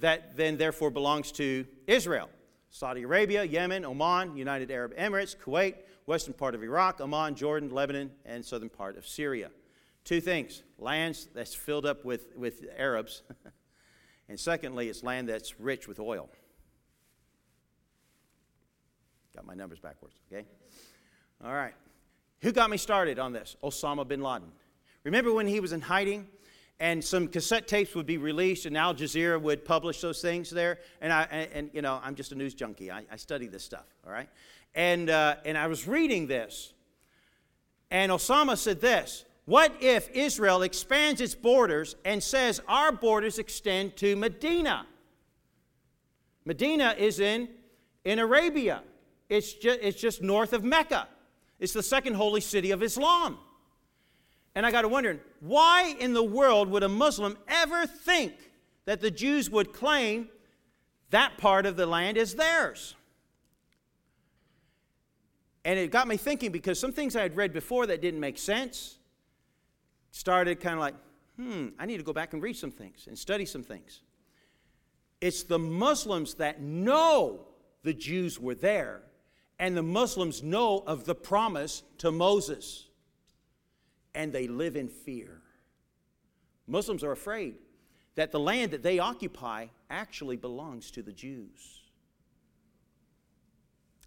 that 0.00 0.36
then 0.36 0.56
therefore 0.56 0.90
belongs 0.90 1.32
to 1.32 1.66
Israel. 1.86 2.28
Saudi 2.70 3.02
Arabia, 3.02 3.44
Yemen, 3.44 3.84
Oman, 3.84 4.36
United 4.36 4.70
Arab 4.70 4.94
Emirates, 4.96 5.36
Kuwait, 5.36 5.74
western 6.06 6.34
part 6.34 6.54
of 6.54 6.62
Iraq, 6.62 7.00
Oman, 7.00 7.34
Jordan, 7.34 7.70
Lebanon, 7.70 8.10
and 8.24 8.44
southern 8.44 8.68
part 8.68 8.98
of 8.98 9.06
Syria. 9.06 9.50
Two 10.04 10.20
things 10.20 10.62
lands 10.78 11.28
that's 11.34 11.54
filled 11.54 11.86
up 11.86 12.04
with, 12.04 12.36
with 12.36 12.64
Arabs, 12.76 13.22
and 14.28 14.38
secondly, 14.38 14.88
it's 14.88 15.02
land 15.02 15.28
that's 15.28 15.58
rich 15.58 15.88
with 15.88 15.98
oil. 15.98 16.28
Got 19.34 19.46
my 19.46 19.54
numbers 19.54 19.80
backwards, 19.80 20.16
okay? 20.30 20.46
All 21.44 21.52
right. 21.52 21.74
Who 22.40 22.52
got 22.52 22.70
me 22.70 22.76
started 22.76 23.18
on 23.18 23.32
this? 23.32 23.56
Osama 23.62 24.06
bin 24.06 24.20
Laden. 24.20 24.52
Remember 25.04 25.32
when 25.32 25.46
he 25.46 25.60
was 25.60 25.72
in 25.72 25.80
hiding 25.80 26.26
and 26.78 27.02
some 27.02 27.28
cassette 27.28 27.66
tapes 27.66 27.94
would 27.94 28.06
be 28.06 28.18
released 28.18 28.66
and 28.66 28.76
Al 28.76 28.94
Jazeera 28.94 29.40
would 29.40 29.64
publish 29.64 30.00
those 30.00 30.20
things 30.20 30.50
there? 30.50 30.78
And, 31.00 31.12
I, 31.12 31.22
and, 31.30 31.50
and 31.52 31.70
you 31.72 31.82
know, 31.82 32.00
I'm 32.02 32.14
just 32.14 32.32
a 32.32 32.34
news 32.34 32.54
junkie. 32.54 32.90
I, 32.90 33.04
I 33.10 33.16
study 33.16 33.46
this 33.46 33.64
stuff, 33.64 33.86
all 34.06 34.12
right? 34.12 34.28
And, 34.74 35.08
uh, 35.08 35.36
and 35.44 35.56
I 35.56 35.68
was 35.68 35.88
reading 35.88 36.26
this, 36.26 36.74
and 37.90 38.12
Osama 38.12 38.58
said 38.58 38.80
this 38.80 39.24
What 39.46 39.72
if 39.80 40.10
Israel 40.10 40.62
expands 40.62 41.20
its 41.20 41.34
borders 41.34 41.96
and 42.04 42.22
says 42.22 42.60
our 42.68 42.92
borders 42.92 43.38
extend 43.38 43.96
to 43.96 44.16
Medina? 44.16 44.86
Medina 46.44 46.94
is 46.96 47.18
in, 47.20 47.48
in 48.04 48.18
Arabia, 48.18 48.82
it's 49.28 49.52
just, 49.52 49.80
it's 49.82 50.00
just 50.00 50.22
north 50.22 50.52
of 50.52 50.62
Mecca. 50.62 51.08
It's 51.58 51.72
the 51.72 51.82
second 51.82 52.14
holy 52.14 52.40
city 52.40 52.70
of 52.70 52.82
Islam. 52.82 53.38
And 54.56 54.64
I 54.64 54.70
got 54.70 54.82
to 54.82 54.88
wondering, 54.88 55.20
why 55.40 55.94
in 56.00 56.14
the 56.14 56.22
world 56.22 56.70
would 56.70 56.82
a 56.82 56.88
Muslim 56.88 57.36
ever 57.46 57.86
think 57.86 58.32
that 58.86 59.02
the 59.02 59.10
Jews 59.10 59.50
would 59.50 59.74
claim 59.74 60.30
that 61.10 61.36
part 61.36 61.66
of 61.66 61.76
the 61.76 61.84
land 61.84 62.16
is 62.16 62.34
theirs? 62.36 62.94
And 65.62 65.78
it 65.78 65.90
got 65.90 66.08
me 66.08 66.16
thinking 66.16 66.52
because 66.52 66.80
some 66.80 66.92
things 66.92 67.14
I 67.14 67.20
had 67.20 67.36
read 67.36 67.52
before 67.52 67.86
that 67.88 68.00
didn't 68.00 68.18
make 68.18 68.38
sense 68.38 68.96
started 70.10 70.58
kind 70.58 70.74
of 70.74 70.80
like, 70.80 70.94
hmm, 71.36 71.68
I 71.78 71.84
need 71.84 71.98
to 71.98 72.02
go 72.02 72.14
back 72.14 72.32
and 72.32 72.42
read 72.42 72.56
some 72.56 72.70
things 72.70 73.06
and 73.06 73.18
study 73.18 73.44
some 73.44 73.62
things. 73.62 74.00
It's 75.20 75.42
the 75.42 75.58
Muslims 75.58 76.32
that 76.34 76.62
know 76.62 77.40
the 77.82 77.92
Jews 77.92 78.40
were 78.40 78.54
there, 78.54 79.02
and 79.58 79.76
the 79.76 79.82
Muslims 79.82 80.42
know 80.42 80.82
of 80.86 81.04
the 81.04 81.14
promise 81.14 81.82
to 81.98 82.10
Moses 82.10 82.85
and 84.16 84.32
they 84.32 84.48
live 84.48 84.74
in 84.74 84.88
fear. 84.88 85.42
Muslims 86.66 87.04
are 87.04 87.12
afraid 87.12 87.54
that 88.16 88.32
the 88.32 88.40
land 88.40 88.72
that 88.72 88.82
they 88.82 88.98
occupy 88.98 89.66
actually 89.90 90.36
belongs 90.36 90.90
to 90.90 91.02
the 91.02 91.12
Jews. 91.12 91.82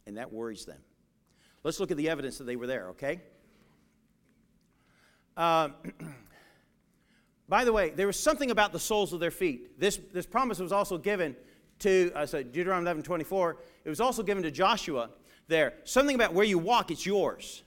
And 0.08 0.18
that 0.18 0.34
worries 0.34 0.66
them. 0.66 0.80
Let's 1.64 1.80
look 1.80 1.92
at 1.92 1.98
the 1.98 2.10
evidence 2.10 2.40
that 2.40 2.46
they 2.46 2.56
were 2.56 2.66
there, 2.66 2.90
okay? 2.90 3.22
Uh, 5.38 5.70
by 7.48 7.64
the 7.64 7.72
way, 7.72 7.92
there 7.92 8.08
was 8.08 8.20
something 8.20 8.50
about 8.50 8.74
the 8.74 8.80
soles 8.80 9.14
of 9.14 9.20
their 9.20 9.32
feet. 9.32 9.80
This, 9.80 10.00
this 10.12 10.26
promise 10.26 10.58
was 10.58 10.72
also 10.72 10.98
given 10.98 11.36
to, 11.80 12.12
uh, 12.16 12.26
so 12.26 12.42
Deuteronomy 12.42 12.86
11 12.86 13.04
24, 13.04 13.58
it 13.86 13.90
was 13.90 14.02
also 14.02 14.24
given 14.24 14.42
to 14.42 14.52
Joshua 14.52 15.12
there. 15.48 15.74
Something 15.84 16.16
about 16.16 16.34
where 16.34 16.46
you 16.46 16.58
walk, 16.58 16.90
it's 16.90 17.06
yours, 17.06 17.62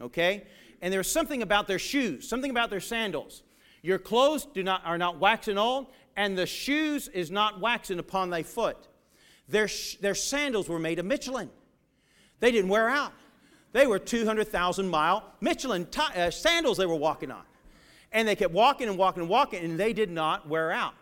okay? 0.00 0.44
And 0.80 0.92
there's 0.92 1.10
something 1.10 1.42
about 1.42 1.66
their 1.68 1.78
shoes, 1.78 2.28
something 2.28 2.50
about 2.50 2.70
their 2.70 2.80
sandals. 2.80 3.42
Your 3.82 3.98
clothes 3.98 4.46
do 4.46 4.62
not, 4.62 4.82
are 4.84 4.98
not 4.98 5.18
waxen 5.18 5.58
old, 5.58 5.88
and 6.16 6.38
the 6.38 6.46
shoes 6.46 7.08
is 7.08 7.30
not 7.30 7.60
waxen 7.60 7.98
upon 7.98 8.30
thy 8.30 8.42
foot. 8.42 8.88
Their, 9.48 9.68
their 10.00 10.14
sandals 10.14 10.68
were 10.68 10.78
made 10.78 10.98
of 10.98 11.04
Michelin. 11.04 11.50
They 12.40 12.50
didn't 12.50 12.70
wear 12.70 12.88
out. 12.88 13.12
They 13.72 13.86
were 13.86 13.98
200,000 13.98 14.88
mile 14.88 15.32
Michelin 15.40 15.86
t- 15.86 16.00
uh, 16.00 16.30
sandals 16.30 16.78
they 16.78 16.86
were 16.86 16.94
walking 16.94 17.30
on. 17.30 17.42
And 18.12 18.28
they 18.28 18.36
kept 18.36 18.54
walking 18.54 18.88
and 18.88 18.96
walking 18.96 19.22
and 19.22 19.28
walking, 19.28 19.64
and 19.64 19.78
they 19.78 19.92
did 19.92 20.10
not 20.10 20.48
wear 20.48 20.70
out. 20.70 20.94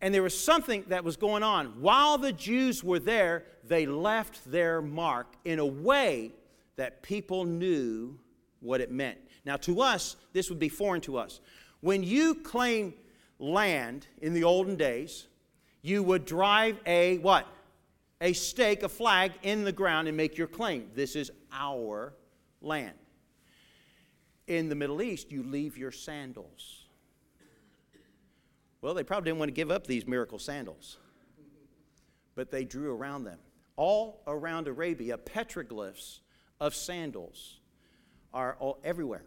And 0.00 0.14
there 0.14 0.22
was 0.22 0.38
something 0.38 0.84
that 0.88 1.04
was 1.04 1.16
going 1.16 1.42
on. 1.42 1.80
While 1.80 2.18
the 2.18 2.32
Jews 2.32 2.82
were 2.82 2.98
there, 2.98 3.44
they 3.64 3.86
left 3.86 4.50
their 4.50 4.80
mark 4.80 5.34
in 5.44 5.58
a 5.58 5.66
way 5.66 6.32
that 6.76 7.02
people 7.02 7.44
knew 7.44 8.18
what 8.66 8.80
it 8.80 8.90
meant. 8.90 9.18
Now, 9.44 9.56
to 9.58 9.80
us, 9.80 10.16
this 10.32 10.50
would 10.50 10.58
be 10.58 10.68
foreign 10.68 11.00
to 11.02 11.16
us. 11.16 11.40
When 11.80 12.02
you 12.02 12.34
claim 12.34 12.94
land 13.38 14.06
in 14.20 14.34
the 14.34 14.44
olden 14.44 14.76
days, 14.76 15.28
you 15.82 16.02
would 16.02 16.24
drive 16.24 16.80
a 16.84 17.18
what? 17.18 17.46
A 18.20 18.32
stake, 18.32 18.82
a 18.82 18.88
flag 18.88 19.32
in 19.42 19.62
the 19.62 19.72
ground 19.72 20.08
and 20.08 20.16
make 20.16 20.36
your 20.36 20.46
claim. 20.46 20.90
This 20.94 21.14
is 21.14 21.30
our 21.52 22.14
land. 22.60 22.94
In 24.46 24.68
the 24.68 24.74
Middle 24.74 25.02
East, 25.02 25.30
you 25.30 25.42
leave 25.42 25.76
your 25.76 25.92
sandals. 25.92 26.84
Well, 28.80 28.94
they 28.94 29.04
probably 29.04 29.30
didn't 29.30 29.38
want 29.38 29.48
to 29.48 29.54
give 29.54 29.70
up 29.70 29.86
these 29.86 30.06
miracle 30.06 30.38
sandals, 30.38 30.98
but 32.34 32.50
they 32.50 32.64
drew 32.64 32.94
around 32.94 33.24
them. 33.24 33.38
All 33.76 34.22
around 34.26 34.68
Arabia, 34.68 35.18
petroglyphs 35.18 36.20
of 36.60 36.74
sandals 36.74 37.55
are 38.36 38.56
all, 38.60 38.78
everywhere. 38.84 39.22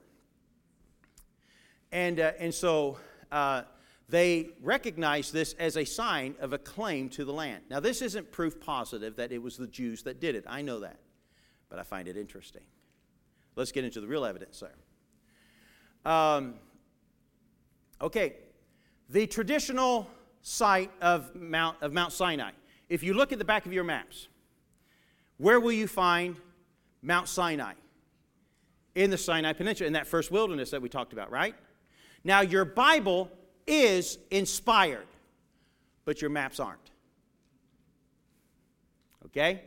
And, 1.92 2.20
uh, 2.20 2.34
and 2.38 2.54
so 2.54 3.00
uh, 3.32 3.64
they 4.08 4.50
recognize 4.62 5.32
this 5.32 5.54
as 5.54 5.78
a 5.78 5.84
sign 5.84 6.36
of 6.40 6.54
a 6.54 6.60
claim 6.60 7.10
to 7.10 7.26
the 7.26 7.34
land. 7.34 7.64
Now, 7.72 7.80
this 7.80 8.04
isn't 8.04 8.32
proof 8.32 8.62
positive 8.62 9.16
that 9.16 9.32
it 9.32 9.42
was 9.42 9.58
the 9.58 9.66
Jews 9.66 10.04
that 10.04 10.22
did 10.22 10.36
it. 10.36 10.46
I 10.48 10.62
know 10.62 10.82
that. 10.82 11.00
But 11.70 11.80
I 11.80 11.84
find 11.84 12.08
it 12.08 12.18
interesting. 12.18 12.62
Let's 13.56 13.72
get 13.72 13.84
into 13.84 14.00
the 14.00 14.08
real 14.08 14.26
evidence 14.26 14.62
there. 14.62 16.12
Um, 16.12 16.54
okay, 18.00 18.36
the 19.10 19.26
traditional 19.26 20.08
site 20.44 20.92
of 21.02 21.36
Mount, 21.36 21.78
of 21.82 21.94
Mount 21.94 22.14
Sinai. 22.14 22.52
If 22.90 23.02
you 23.02 23.16
look 23.16 23.32
at 23.32 23.40
the 23.40 23.46
back 23.46 23.66
of 23.66 23.74
your 23.74 23.84
maps, 23.84 24.28
where 25.38 25.60
will 25.60 25.72
you 25.72 25.88
find 25.88 26.36
Mount 27.02 27.28
Sinai? 27.28 27.74
In 28.96 29.10
the 29.10 29.18
Sinai 29.18 29.54
Peninsula, 29.54 29.88
in 29.88 29.94
that 29.94 30.08
first 30.08 30.32
wilderness 30.32 30.72
that 30.72 30.82
we 30.82 30.90
talked 30.90 31.14
about, 31.14 31.32
right? 31.32 31.56
Now, 32.24 32.42
your 32.42 32.66
Bible 32.66 33.32
is 33.66 34.18
inspired, 34.32 35.08
but 36.06 36.22
your 36.22 36.30
maps 36.30 36.60
aren't. 36.60 36.80
Okay? 39.28 39.62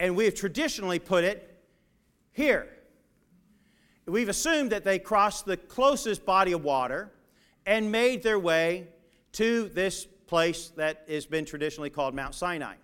And 0.00 0.16
we 0.16 0.24
have 0.24 0.34
traditionally 0.34 0.98
put 0.98 1.24
it 1.24 1.62
here. 2.32 2.68
We've 4.06 4.28
assumed 4.28 4.72
that 4.72 4.84
they 4.84 4.98
crossed 4.98 5.44
the 5.44 5.56
closest 5.56 6.24
body 6.24 6.52
of 6.52 6.64
water 6.64 7.10
and 7.66 7.92
made 7.92 8.22
their 8.22 8.38
way 8.38 8.86
to 9.32 9.68
this 9.70 10.06
place 10.26 10.72
that 10.76 11.04
has 11.08 11.26
been 11.26 11.44
traditionally 11.44 11.90
called 11.90 12.14
Mount 12.14 12.34
Sinai. 12.34 12.74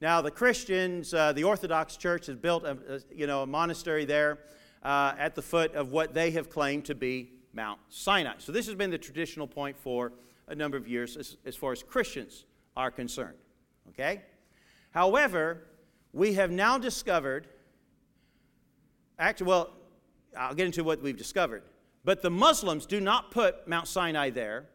Now, 0.00 0.20
the 0.20 0.30
Christians, 0.30 1.14
uh, 1.14 1.32
the 1.32 1.44
Orthodox 1.44 1.96
Church 1.96 2.26
has 2.26 2.36
built 2.36 2.64
a, 2.64 2.76
a, 2.88 3.00
you 3.14 3.26
know, 3.26 3.42
a 3.42 3.46
monastery 3.46 4.04
there 4.04 4.38
uh, 4.84 5.14
at 5.18 5.34
the 5.34 5.42
foot 5.42 5.74
of 5.74 5.90
what 5.90 6.14
they 6.14 6.30
have 6.32 6.50
claimed 6.50 6.84
to 6.86 6.94
be 6.94 7.30
Mount 7.52 7.78
Sinai. 7.88 8.34
So, 8.38 8.52
this 8.52 8.66
has 8.66 8.74
been 8.74 8.90
the 8.90 8.98
traditional 8.98 9.46
point 9.46 9.76
for 9.76 10.12
a 10.48 10.54
number 10.54 10.76
of 10.76 10.86
years 10.86 11.16
as, 11.16 11.36
as 11.46 11.56
far 11.56 11.72
as 11.72 11.82
Christians 11.82 12.44
are 12.76 12.90
concerned. 12.90 13.36
Okay? 13.90 14.22
However, 14.90 15.62
we 16.12 16.34
have 16.34 16.50
now 16.50 16.78
discovered, 16.78 17.48
actually, 19.18 19.46
well, 19.46 19.70
I'll 20.36 20.54
get 20.54 20.66
into 20.66 20.84
what 20.84 21.02
we've 21.02 21.16
discovered. 21.16 21.62
But 22.04 22.22
the 22.22 22.30
Muslims 22.30 22.86
do 22.86 23.00
not 23.00 23.30
put 23.30 23.66
Mount 23.66 23.88
Sinai 23.88 24.30
there. 24.30 24.66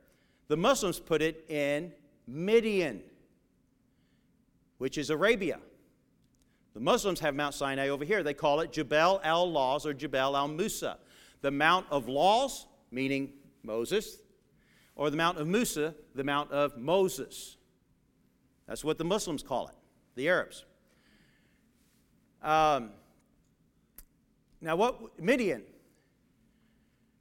The 0.48 0.58
Muslims 0.58 1.00
put 1.00 1.22
it 1.22 1.46
in 1.50 1.94
Midian, 2.28 3.02
which 4.80 4.98
is 4.98 5.10
Arabia. 5.10 5.60
The 6.80 6.86
Muslims 6.86 7.20
have 7.20 7.36
Mount 7.36 7.54
Sinai 7.54 7.90
over 7.90 8.06
here. 8.06 8.24
They 8.24 8.34
call 8.34 8.62
it 8.62 8.72
Jebel 8.72 9.20
al 9.22 9.52
Lawz 9.52 9.86
or 9.86 9.94
Jebel 9.94 10.38
al 10.38 10.48
Musa. 10.48 10.98
The 11.42 11.52
Mount 11.52 11.86
of 11.92 12.08
Laws, 12.08 12.68
meaning 12.90 13.34
Moses, 13.64 14.20
or 14.96 15.10
the 15.10 15.18
Mount 15.18 15.38
of 15.40 15.46
Musa, 15.46 15.94
the 16.16 16.24
Mount 16.24 16.54
of 16.54 16.78
Moses. 16.78 17.58
That's 18.66 18.82
what 18.82 18.98
the 18.98 19.04
Muslims 19.04 19.44
call 19.44 19.68
it, 19.68 19.76
the 20.16 20.30
Arabs. 20.30 20.64
Um, 22.42 22.92
now, 24.62 24.78
what 24.78 25.20
Midian? 25.20 25.64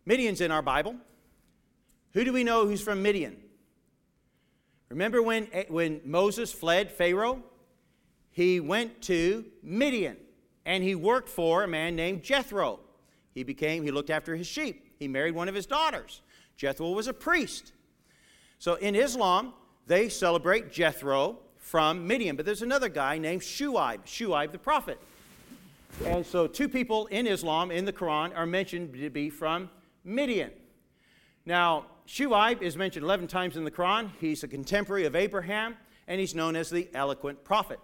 Midian's 0.07 0.41
in 0.41 0.53
our 0.53 0.63
Bible. 0.63 0.95
Who 2.13 2.23
do 2.23 2.33
we 2.33 2.45
know 2.45 2.65
who's 2.65 2.81
from 2.81 3.03
Midian? 3.03 3.37
Remember 4.89 5.21
when, 5.21 5.49
when 5.67 6.01
Moses 6.05 6.53
fled 6.53 6.93
Pharaoh? 6.93 7.43
He 8.39 8.61
went 8.61 9.03
to 9.03 9.47
Midian 9.65 10.17
and 10.65 10.85
he 10.85 10.95
worked 10.95 11.29
for 11.29 11.65
a 11.65 11.67
man 11.67 11.97
named 11.97 12.23
Jethro. 12.23 12.79
He 13.35 13.43
became, 13.43 13.83
he 13.83 13.91
looked 13.91 14.11
after 14.11 14.37
his 14.37 14.47
sheep. 14.47 14.95
He 15.01 15.09
married 15.09 15.35
one 15.35 15.49
of 15.49 15.57
his 15.57 15.67
daughters. 15.67 16.23
Jethro 16.57 16.91
was 16.91 17.09
a 17.09 17.13
priest. 17.13 17.73
So 18.61 18.77
in 18.77 18.95
Islam, 18.95 19.55
they 19.89 20.09
celebrate 20.09 20.71
Jethro 20.71 21.41
from 21.57 22.07
Midian. 22.07 22.37
But 22.37 22.47
there's 22.47 22.63
another 22.63 22.89
guy 22.89 23.19
named 23.19 23.43
Shuaib, 23.43 24.05
Shuaib 24.05 24.53
the 24.53 24.59
prophet. 24.59 25.01
And 26.05 26.25
so 26.25 26.47
two 26.47 26.69
people 26.69 27.07
in 27.07 27.27
Islam 27.27 27.73
in 27.73 27.87
the 27.87 27.93
Quran 27.93 28.31
are 28.37 28.47
mentioned 28.47 28.95
to 28.95 29.11
be 29.11 29.31
from 29.31 29.69
Midian. 30.05 30.53
Now, 31.45 31.87
Shuaib 32.07 32.63
is 32.63 32.77
mentioned 32.77 33.05
11 33.05 33.27
times 33.27 33.57
in 33.57 33.65
the 33.65 33.73
Quran. 33.73 34.13
He's 34.21 34.45
a 34.45 34.49
contemporary 34.49 35.07
of 35.07 35.17
Abraham, 35.17 35.75
and 36.07 36.21
he's 36.21 36.37
known 36.37 36.55
as 36.55 36.71
the 36.71 36.89
eloquent 36.95 37.43
prophet. 37.43 37.81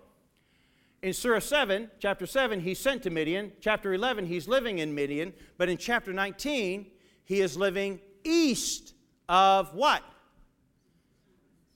In 1.05 1.13
Surah 1.13 1.41
7, 1.41 1.91
chapter 1.99 2.25
7, 2.25 2.61
he's 2.61 2.79
sent 2.79 3.03
to 3.03 3.11
Midian. 3.11 3.53
Chapter 3.61 3.93
11, 3.93 4.25
he's 4.25 4.49
living 4.49 4.79
in 4.79 4.95
Midian. 4.95 5.35
But 5.59 5.69
in 5.69 5.77
chapter 5.77 6.15
19, 6.15 6.87
he 7.27 7.43
is 7.43 7.59
living 7.59 8.01
east 8.25 8.95
of 9.29 9.75
what? 9.75 10.03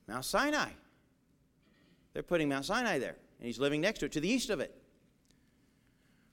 Mount 0.06 0.24
Sinai. 0.24 0.70
They're 2.14 2.22
putting 2.22 2.48
Mount 2.48 2.64
Sinai 2.64 2.98
there, 2.98 3.16
and 3.38 3.46
he's 3.46 3.58
living 3.58 3.82
next 3.82 3.98
to 3.98 4.06
it, 4.06 4.12
to 4.12 4.20
the 4.20 4.30
east 4.30 4.48
of 4.48 4.60
it. 4.60 4.74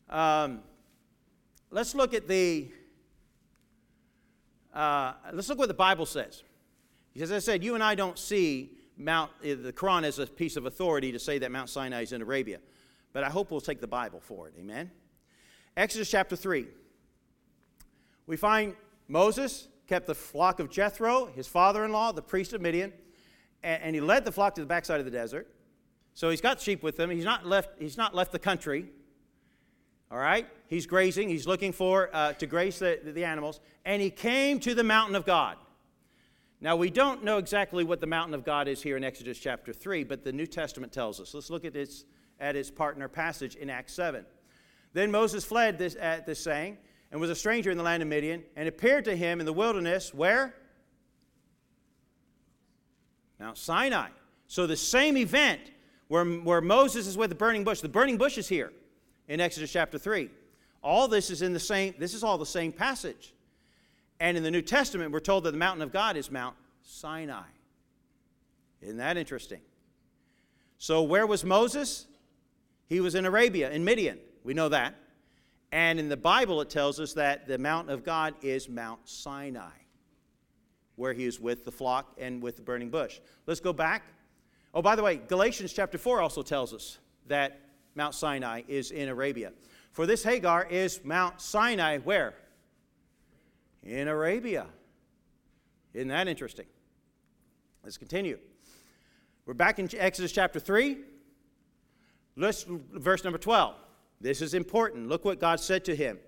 Um, 0.10 0.62
let's 1.71 1.95
look 1.95 2.13
at 2.13 2.29
the. 2.29 2.71
Uh, 4.73 5.15
let's 5.34 5.49
look 5.49 5.58
what 5.58 5.67
the 5.67 5.73
Bible 5.73 6.05
says. 6.05 6.43
Because 7.13 7.29
as 7.29 7.43
I 7.43 7.45
said, 7.45 7.62
you 7.62 7.75
and 7.75 7.84
I 7.84 7.95
don't 7.95 8.17
see 8.17 8.71
Mount 8.97 9.31
uh, 9.43 9.55
the 9.62 9.73
Quran 9.73 10.05
as 10.05 10.17
a 10.17 10.25
piece 10.25 10.55
of 10.55 10.65
authority 10.65 11.12
to 11.12 11.19
say 11.19 11.39
that 11.39 11.51
Mount 11.51 11.69
Sinai 11.69 12.03
is 12.03 12.13
in 12.13 12.21
Arabia, 12.21 12.60
but 13.15 13.23
I 13.23 13.30
hope 13.30 13.49
we'll 13.49 13.62
take 13.62 13.80
the 13.80 13.88
Bible 13.88 14.19
for 14.19 14.49
it. 14.49 14.56
Amen. 14.60 14.91
Exodus 15.78 16.12
chapter 16.12 16.36
three. 16.36 16.67
We 18.28 18.36
find 18.36 18.75
Moses 19.08 19.69
kept 19.88 20.06
the 20.06 20.13
flock 20.13 20.60
of 20.60 20.69
Jethro, 20.69 21.28
his 21.28 21.47
father-in-law, 21.47 22.12
the 22.12 22.21
priest 22.21 22.51
of 22.51 22.60
Midian, 22.60 22.91
and, 23.63 23.84
and 23.84 23.95
he 23.95 24.01
led 24.01 24.25
the 24.25 24.34
flock 24.34 24.54
to 24.56 24.62
the 24.62 24.67
backside 24.67 24.99
of 24.99 25.06
the 25.06 25.12
desert. 25.12 25.47
So 26.13 26.30
he's 26.30 26.41
got 26.41 26.60
sheep 26.60 26.84
with 26.84 26.99
him. 26.99 27.10
He's 27.10 27.23
not 27.23 27.45
left, 27.45 27.80
he's 27.80 27.95
not 27.95 28.13
left 28.13 28.34
the 28.34 28.39
country. 28.39 28.89
All 30.12 30.17
right? 30.17 30.45
He's 30.67 30.86
grazing. 30.86 31.30
He's 31.30 31.47
looking 31.47 31.71
for 31.71 32.10
uh, 32.12 32.34
to 32.34 32.45
graze 32.45 32.80
the, 32.80 32.99
the 33.01 33.23
animals. 33.23 33.62
And 33.86 34.01
he 34.01 34.10
came 34.10 34.60
to 34.60 34.75
the 34.75 34.84
mountain 34.84 35.15
of 35.15 35.25
God. 35.25 35.56
Now, 36.60 36.75
we 36.75 36.89
don't 36.89 37.23
know 37.23 37.38
exactly 37.38 37.86
what 37.86 38.01
the 38.01 38.08
mountain 38.08 38.34
of 38.34 38.43
God 38.43 38.67
is 38.67 38.82
here 38.82 38.97
in 38.97 39.06
Exodus 39.06 39.39
chapter 39.39 39.71
3, 39.71 40.04
but 40.04 40.25
the 40.25 40.34
New 40.34 40.47
Testament 40.47 40.91
tells 40.91 41.21
us. 41.21 41.34
Let's 41.34 41.49
look 41.49 41.63
at 41.63 41.78
its, 41.78 42.04
at 42.39 42.56
his 42.56 42.71
partner 42.71 43.08
passage 43.08 43.56
in 43.56 43.69
Acts 43.69 43.93
7. 43.93 44.26
Then 44.93 45.12
Moses 45.12 45.43
fled 45.43 45.78
this, 45.78 45.95
at 46.00 46.26
this 46.26 46.39
saying 46.39 46.78
and 47.12 47.19
was 47.19 47.30
a 47.30 47.36
stranger 47.36 47.71
in 47.71 47.78
the 47.78 47.84
land 47.84 48.02
of 48.02 48.10
Midian 48.10 48.43
and 48.56 48.67
appeared 48.67 49.06
to 49.06 49.15
him 49.15 49.39
in 49.39 49.45
the 49.45 49.54
wilderness 49.54 50.13
where? 50.13 50.56
Mount 53.39 53.58
Sinai. 53.58 54.10
So 54.48 54.67
the 54.67 54.78
same 54.78 55.17
event 55.17 55.62
where, 56.08 56.26
where 56.26 56.62
Moses 56.62 57.08
is 57.08 57.17
with 57.17 57.30
the 57.30 57.36
burning 57.36 57.63
bush. 57.63 57.82
The 57.82 57.89
burning 57.89 58.17
bush 58.17 58.38
is 58.38 58.48
here 58.48 58.71
in 59.28 59.39
Exodus 59.39 59.71
chapter 59.71 59.98
3. 59.98 60.30
All 60.82 61.08
this 61.08 61.32
is 61.32 61.41
in 61.41 61.52
the 61.52 61.60
same, 61.60 61.95
this 61.98 62.13
is 62.13 62.24
all 62.24 62.38
the 62.38 62.45
same 62.45 62.71
passage. 62.71 63.34
And 64.19 64.38
in 64.38 64.43
the 64.43 64.52
New 64.52 64.62
Testament, 64.62 65.12
we're 65.12 65.19
told 65.19 65.43
that 65.43 65.52
the 65.52 65.58
mountain 65.58 65.82
of 65.82 65.91
God 65.91 66.15
is 66.15 66.32
Mount 66.32 66.56
Sinai. 66.84 67.43
Isn't 68.82 68.98
that 68.98 69.17
interesting? 69.17 69.62
So, 70.78 71.02
where 71.02 71.26
was 71.26 71.43
Moses? 71.43 72.06
He 72.88 73.00
was 73.00 73.15
in 73.15 73.26
Arabia, 73.26 73.71
in 73.71 73.84
Midian. 73.84 74.19
We 74.43 74.54
know 74.54 74.69
that. 74.69 74.95
And 75.71 76.00
in 76.00 76.10
the 76.10 76.17
Bible, 76.17 76.62
it 76.62 76.69
tells 76.69 77.00
us 77.00 77.13
that 77.13 77.48
the 77.48 77.58
mountain 77.58 77.93
of 77.93 78.04
God 78.04 78.36
is 78.41 78.69
Mount 78.69 79.10
Sinai, 79.10 79.71
where 80.95 81.13
he 81.13 81.26
is 81.26 81.39
with 81.39 81.65
the 81.65 81.71
flock 81.71 82.13
and 82.17 82.41
with 82.41 82.56
the 82.56 82.62
burning 82.62 82.89
bush. 82.89 83.19
Let's 83.48 83.60
go 83.60 83.74
back 83.74 84.04
Oh, 84.76 84.82
by 84.82 84.98
the 84.98 85.04
way, 85.04 85.15
Galatians 85.15 85.71
chapter 85.71 85.98
4 85.98 86.19
also 86.19 86.41
tells 86.41 86.74
us 86.74 86.98
that 87.28 87.62
Mount 87.95 88.13
Sinai 88.13 88.63
is 88.67 88.91
in 88.91 89.08
Arabia. 89.08 89.54
For 89.93 90.06
this 90.06 90.21
Hagar 90.21 90.67
is 90.69 91.00
Mount 91.06 91.39
Sinai 91.39 92.00
where? 92.00 92.34
In 93.82 94.10
Arabia. 94.10 94.67
Isn't 95.93 96.10
that 96.10 96.28
interesting? 96.28 96.65
Let's 97.86 97.98
continue. 97.98 98.38
We're 99.45 99.54
back 99.54 99.80
in 99.80 99.88
Exodus 99.98 100.34
chapter 100.34 100.60
3. 100.60 100.98
Let's, 102.36 102.65
verse 102.67 103.24
number 103.24 103.39
12. 103.39 103.76
This 104.21 104.41
is 104.41 104.54
important. 104.54 105.08
Look 105.08 105.26
what 105.26 105.39
God 105.39 105.60
said 105.60 105.86
to 105.86 105.95
him. 105.95 106.19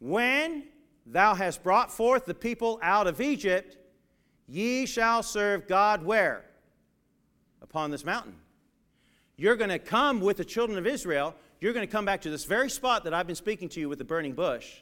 When 0.00 0.64
thou 1.06 1.34
hast 1.34 1.62
brought 1.62 1.90
forth 1.90 2.26
the 2.26 2.34
people 2.34 2.78
out 2.82 3.06
of 3.06 3.20
Egypt, 3.20 3.76
ye 4.46 4.86
shall 4.86 5.22
serve 5.22 5.66
God 5.66 6.04
where? 6.04 6.44
upon 7.68 7.90
this 7.90 8.04
mountain. 8.04 8.34
You're 9.36 9.56
going 9.56 9.70
to 9.70 9.78
come 9.78 10.20
with 10.20 10.36
the 10.36 10.44
children 10.44 10.78
of 10.78 10.86
Israel. 10.86 11.34
You're 11.60 11.72
going 11.72 11.86
to 11.86 11.90
come 11.90 12.04
back 12.04 12.22
to 12.22 12.30
this 12.30 12.44
very 12.44 12.70
spot 12.70 13.04
that 13.04 13.14
I've 13.14 13.26
been 13.26 13.36
speaking 13.36 13.68
to 13.70 13.80
you 13.80 13.88
with 13.88 13.98
the 13.98 14.04
burning 14.04 14.32
bush. 14.32 14.78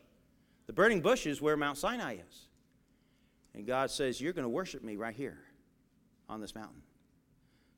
The 0.66 0.72
burning 0.72 1.00
bush 1.00 1.26
is 1.26 1.42
where 1.42 1.56
Mount 1.56 1.78
Sinai 1.78 2.14
is. 2.28 2.48
And 3.54 3.66
God 3.66 3.90
says, 3.90 4.20
You're 4.20 4.32
going 4.32 4.44
to 4.44 4.48
worship 4.48 4.82
me 4.82 4.96
right 4.96 5.14
here 5.14 5.38
on 6.28 6.40
this 6.40 6.54
mountain. 6.54 6.82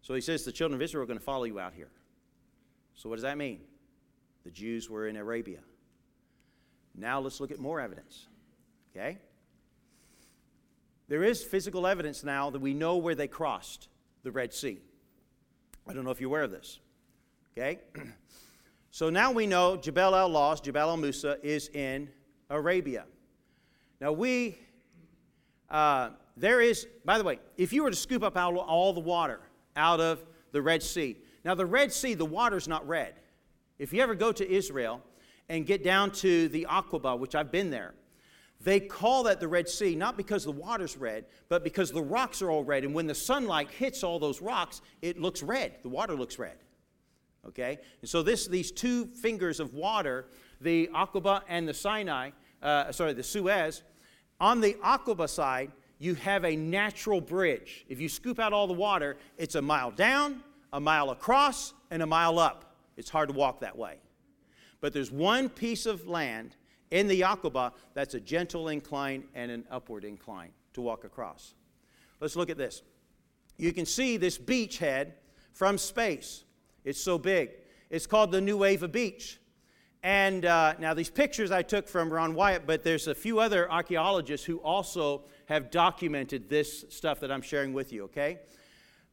So 0.02 0.14
he 0.14 0.20
says, 0.20 0.44
The 0.44 0.52
children 0.52 0.76
of 0.78 0.82
Israel 0.82 1.02
are 1.02 1.06
going 1.06 1.18
to 1.18 1.24
follow 1.24 1.44
you 1.44 1.58
out 1.58 1.74
here. 1.74 1.90
So 2.98 3.08
what 3.08 3.14
does 3.14 3.22
that 3.22 3.38
mean? 3.38 3.60
The 4.44 4.50
Jews 4.50 4.90
were 4.90 5.06
in 5.06 5.16
Arabia. 5.16 5.60
Now 6.96 7.20
let's 7.20 7.38
look 7.38 7.52
at 7.52 7.60
more 7.60 7.80
evidence. 7.80 8.26
Okay? 8.90 9.18
There 11.06 11.22
is 11.22 11.44
physical 11.44 11.86
evidence 11.86 12.24
now 12.24 12.50
that 12.50 12.60
we 12.60 12.74
know 12.74 12.96
where 12.96 13.14
they 13.14 13.28
crossed 13.28 13.88
the 14.24 14.32
Red 14.32 14.52
Sea. 14.52 14.80
I 15.86 15.92
don't 15.92 16.04
know 16.04 16.10
if 16.10 16.20
you're 16.20 16.28
aware 16.28 16.42
of 16.42 16.50
this. 16.50 16.80
Okay? 17.56 17.78
so 18.90 19.10
now 19.10 19.30
we 19.30 19.46
know 19.46 19.76
Jebel 19.76 20.16
al 20.16 20.30
Lawz, 20.30 20.60
Jebel 20.60 20.90
al 20.90 20.96
Musa, 20.96 21.38
is 21.40 21.68
in 21.68 22.08
Arabia. 22.50 23.04
Now 24.00 24.10
we, 24.10 24.58
uh, 25.70 26.10
there 26.36 26.60
is, 26.60 26.88
by 27.04 27.16
the 27.16 27.24
way, 27.24 27.38
if 27.56 27.72
you 27.72 27.84
were 27.84 27.90
to 27.90 27.96
scoop 27.96 28.24
up 28.24 28.36
all, 28.36 28.58
all 28.58 28.92
the 28.92 28.98
water 28.98 29.38
out 29.76 30.00
of 30.00 30.24
the 30.50 30.60
Red 30.60 30.82
Sea, 30.82 31.16
now 31.48 31.54
the 31.54 31.64
Red 31.64 31.94
Sea, 31.94 32.12
the 32.12 32.26
water's 32.26 32.68
not 32.68 32.86
red. 32.86 33.14
If 33.78 33.94
you 33.94 34.02
ever 34.02 34.14
go 34.14 34.32
to 34.32 34.46
Israel 34.46 35.00
and 35.48 35.64
get 35.64 35.82
down 35.82 36.10
to 36.10 36.46
the 36.48 36.66
Aqaba, 36.68 37.18
which 37.18 37.34
I've 37.34 37.50
been 37.50 37.70
there, 37.70 37.94
they 38.60 38.80
call 38.80 39.22
that 39.22 39.40
the 39.40 39.48
Red 39.48 39.66
Sea 39.66 39.94
not 39.94 40.18
because 40.18 40.44
the 40.44 40.52
water's 40.52 40.98
red, 40.98 41.24
but 41.48 41.64
because 41.64 41.90
the 41.90 42.02
rocks 42.02 42.42
are 42.42 42.50
all 42.50 42.64
red. 42.64 42.84
And 42.84 42.92
when 42.92 43.06
the 43.06 43.14
sunlight 43.14 43.70
hits 43.70 44.04
all 44.04 44.18
those 44.18 44.42
rocks, 44.42 44.82
it 45.00 45.18
looks 45.18 45.42
red. 45.42 45.76
The 45.82 45.88
water 45.88 46.14
looks 46.14 46.38
red. 46.38 46.58
Okay? 47.46 47.78
And 48.02 48.10
so 48.10 48.22
this, 48.22 48.46
these 48.46 48.70
two 48.70 49.06
fingers 49.06 49.58
of 49.58 49.72
water, 49.72 50.26
the 50.60 50.90
Aqaba 50.94 51.40
and 51.48 51.66
the 51.66 51.72
Sinai, 51.72 52.32
uh, 52.62 52.92
sorry, 52.92 53.14
the 53.14 53.22
Suez, 53.22 53.84
on 54.38 54.60
the 54.60 54.74
Aqaba 54.84 55.26
side, 55.30 55.72
you 55.98 56.14
have 56.16 56.44
a 56.44 56.54
natural 56.54 57.22
bridge. 57.22 57.86
If 57.88 58.02
you 58.02 58.10
scoop 58.10 58.38
out 58.38 58.52
all 58.52 58.66
the 58.66 58.74
water, 58.74 59.16
it's 59.38 59.54
a 59.54 59.62
mile 59.62 59.90
down, 59.90 60.42
a 60.72 60.80
mile 60.80 61.10
across, 61.10 61.72
and 61.90 62.02
a 62.02 62.06
mile 62.06 62.38
up. 62.38 62.76
It's 62.96 63.10
hard 63.10 63.28
to 63.28 63.34
walk 63.34 63.60
that 63.60 63.76
way. 63.76 63.98
But 64.80 64.92
there's 64.92 65.10
one 65.10 65.48
piece 65.48 65.86
of 65.86 66.06
land 66.06 66.56
in 66.90 67.06
the 67.06 67.20
Aqaba, 67.22 67.72
that's 67.94 68.14
a 68.14 68.20
gentle 68.20 68.68
incline 68.68 69.24
and 69.34 69.50
an 69.50 69.64
upward 69.70 70.04
incline 70.04 70.50
to 70.72 70.80
walk 70.80 71.04
across. 71.04 71.54
Let's 72.20 72.36
look 72.36 72.50
at 72.50 72.56
this. 72.56 72.82
You 73.56 73.72
can 73.72 73.86
see 73.86 74.16
this 74.16 74.38
beachhead 74.38 75.12
from 75.52 75.78
space. 75.78 76.44
It's 76.84 77.00
so 77.00 77.18
big. 77.18 77.50
It's 77.90 78.06
called 78.06 78.32
the 78.32 78.40
Nuweiba 78.40 78.90
Beach. 78.90 79.38
And 80.02 80.44
uh, 80.44 80.74
now, 80.78 80.94
these 80.94 81.10
pictures 81.10 81.50
I 81.50 81.62
took 81.62 81.88
from 81.88 82.12
Ron 82.12 82.34
Wyatt, 82.34 82.66
but 82.66 82.84
there's 82.84 83.08
a 83.08 83.14
few 83.14 83.40
other 83.40 83.70
archaeologists 83.70 84.46
who 84.46 84.58
also 84.58 85.24
have 85.46 85.70
documented 85.70 86.48
this 86.48 86.84
stuff 86.88 87.20
that 87.20 87.32
I'm 87.32 87.42
sharing 87.42 87.72
with 87.72 87.92
you, 87.92 88.04
okay? 88.04 88.38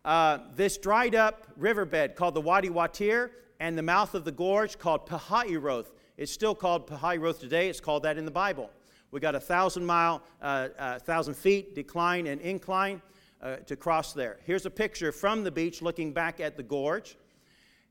Uh, 0.06 0.38
this 0.56 0.78
dried 0.78 1.15
up 1.15 1.48
riverbed 1.58 2.15
called 2.15 2.36
the 2.36 2.41
Wadi 2.41 2.70
Watir 2.70 3.32
and 3.60 3.78
the 3.78 3.84
mouth 3.84 4.15
of 4.15 4.24
the 4.24 4.32
gorge 4.32 4.80
called 4.80 5.06
Pihahirot 5.06 5.88
it's 6.18 6.32
still 6.32 6.56
called 6.56 6.88
Pihahirot 6.88 7.39
today. 7.39 7.68
It's 7.70 7.82
called 7.82 8.04
that 8.04 8.18
in 8.18 8.26
the 8.26 8.32
Bible. 8.32 8.70
We 9.12 9.20
got 9.20 9.36
a 9.36 9.39
thousand 9.39 9.86
mile, 9.86 10.22
uh, 10.41 10.70
uh, 10.78 11.00
thousand 11.00 11.36
feet 11.36 11.76
decline 11.76 12.28
and 12.28 12.39
incline 12.41 13.02
uh, 13.41 13.58
to 13.58 13.76
cross 13.76 14.13
there. 14.13 14.39
Here's 14.46 14.65
a 14.65 14.70
picture 14.70 15.12
from 15.12 15.44
the 15.44 15.52
beach 15.52 15.82
looking 15.82 16.13
back 16.13 16.39
at 16.39 16.56
the 16.56 16.63
gorge. 16.63 17.18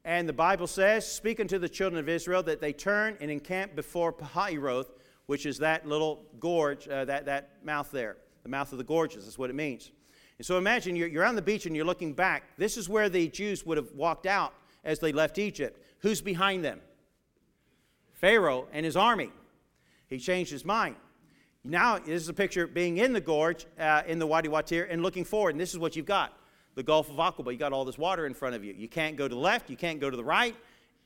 And 0.06 0.28
the 0.28 0.34
Bible 0.34 0.66
says, 0.66 1.10
speaking 1.10 1.48
to 1.48 1.58
the 1.58 1.68
children 1.68 1.98
of 1.98 2.08
Israel, 2.08 2.42
that 2.44 2.60
they 2.60 2.72
turn 2.72 3.16
and 3.20 3.30
encamp 3.30 3.74
before 3.74 4.12
Pihahirot, 4.12 4.86
which 5.26 5.46
is 5.46 5.58
that 5.58 5.86
little 5.86 6.24
gorge, 6.40 6.88
uh, 6.88 7.04
that, 7.06 7.26
that 7.26 7.64
mouth 7.64 7.90
there. 7.90 8.16
the 8.42 8.48
mouth 8.48 8.72
of 8.72 8.78
the 8.78 8.84
gorges. 8.84 9.24
That's 9.24 9.38
what 9.38 9.50
it 9.50 9.56
means. 9.56 9.92
And 10.38 10.46
so 10.46 10.58
imagine 10.58 10.96
you're, 10.96 11.08
you're 11.08 11.24
on 11.24 11.36
the 11.36 11.42
beach 11.42 11.66
and 11.66 11.76
you're 11.76 11.84
looking 11.84 12.12
back. 12.12 12.44
This 12.58 12.76
is 12.76 12.88
where 12.88 13.08
the 13.08 13.28
Jews 13.28 13.64
would 13.64 13.76
have 13.76 13.92
walked 13.92 14.26
out 14.26 14.52
as 14.84 14.98
they 14.98 15.12
left 15.12 15.38
Egypt. 15.38 15.80
Who's 16.00 16.20
behind 16.20 16.64
them? 16.64 16.80
Pharaoh 18.12 18.66
and 18.72 18.84
his 18.84 18.96
army. 18.96 19.30
He 20.08 20.18
changed 20.18 20.50
his 20.50 20.64
mind. 20.64 20.96
Now, 21.62 21.98
this 21.98 22.22
is 22.22 22.28
a 22.28 22.34
picture 22.34 22.66
being 22.66 22.98
in 22.98 23.12
the 23.12 23.20
gorge, 23.20 23.66
uh, 23.78 24.02
in 24.06 24.18
the 24.18 24.26
Wadi 24.26 24.48
Watir, 24.48 24.86
and 24.90 25.02
looking 25.02 25.24
forward. 25.24 25.50
And 25.50 25.60
this 25.60 25.72
is 25.72 25.78
what 25.78 25.96
you've 25.96 26.06
got 26.06 26.32
the 26.74 26.82
Gulf 26.82 27.08
of 27.08 27.16
Aqaba. 27.16 27.52
You 27.52 27.58
got 27.58 27.72
all 27.72 27.84
this 27.84 27.96
water 27.96 28.26
in 28.26 28.34
front 28.34 28.54
of 28.54 28.64
you. 28.64 28.74
You 28.76 28.88
can't 28.88 29.16
go 29.16 29.28
to 29.28 29.34
the 29.34 29.40
left, 29.40 29.70
you 29.70 29.76
can't 29.76 30.00
go 30.00 30.10
to 30.10 30.16
the 30.16 30.24
right, 30.24 30.56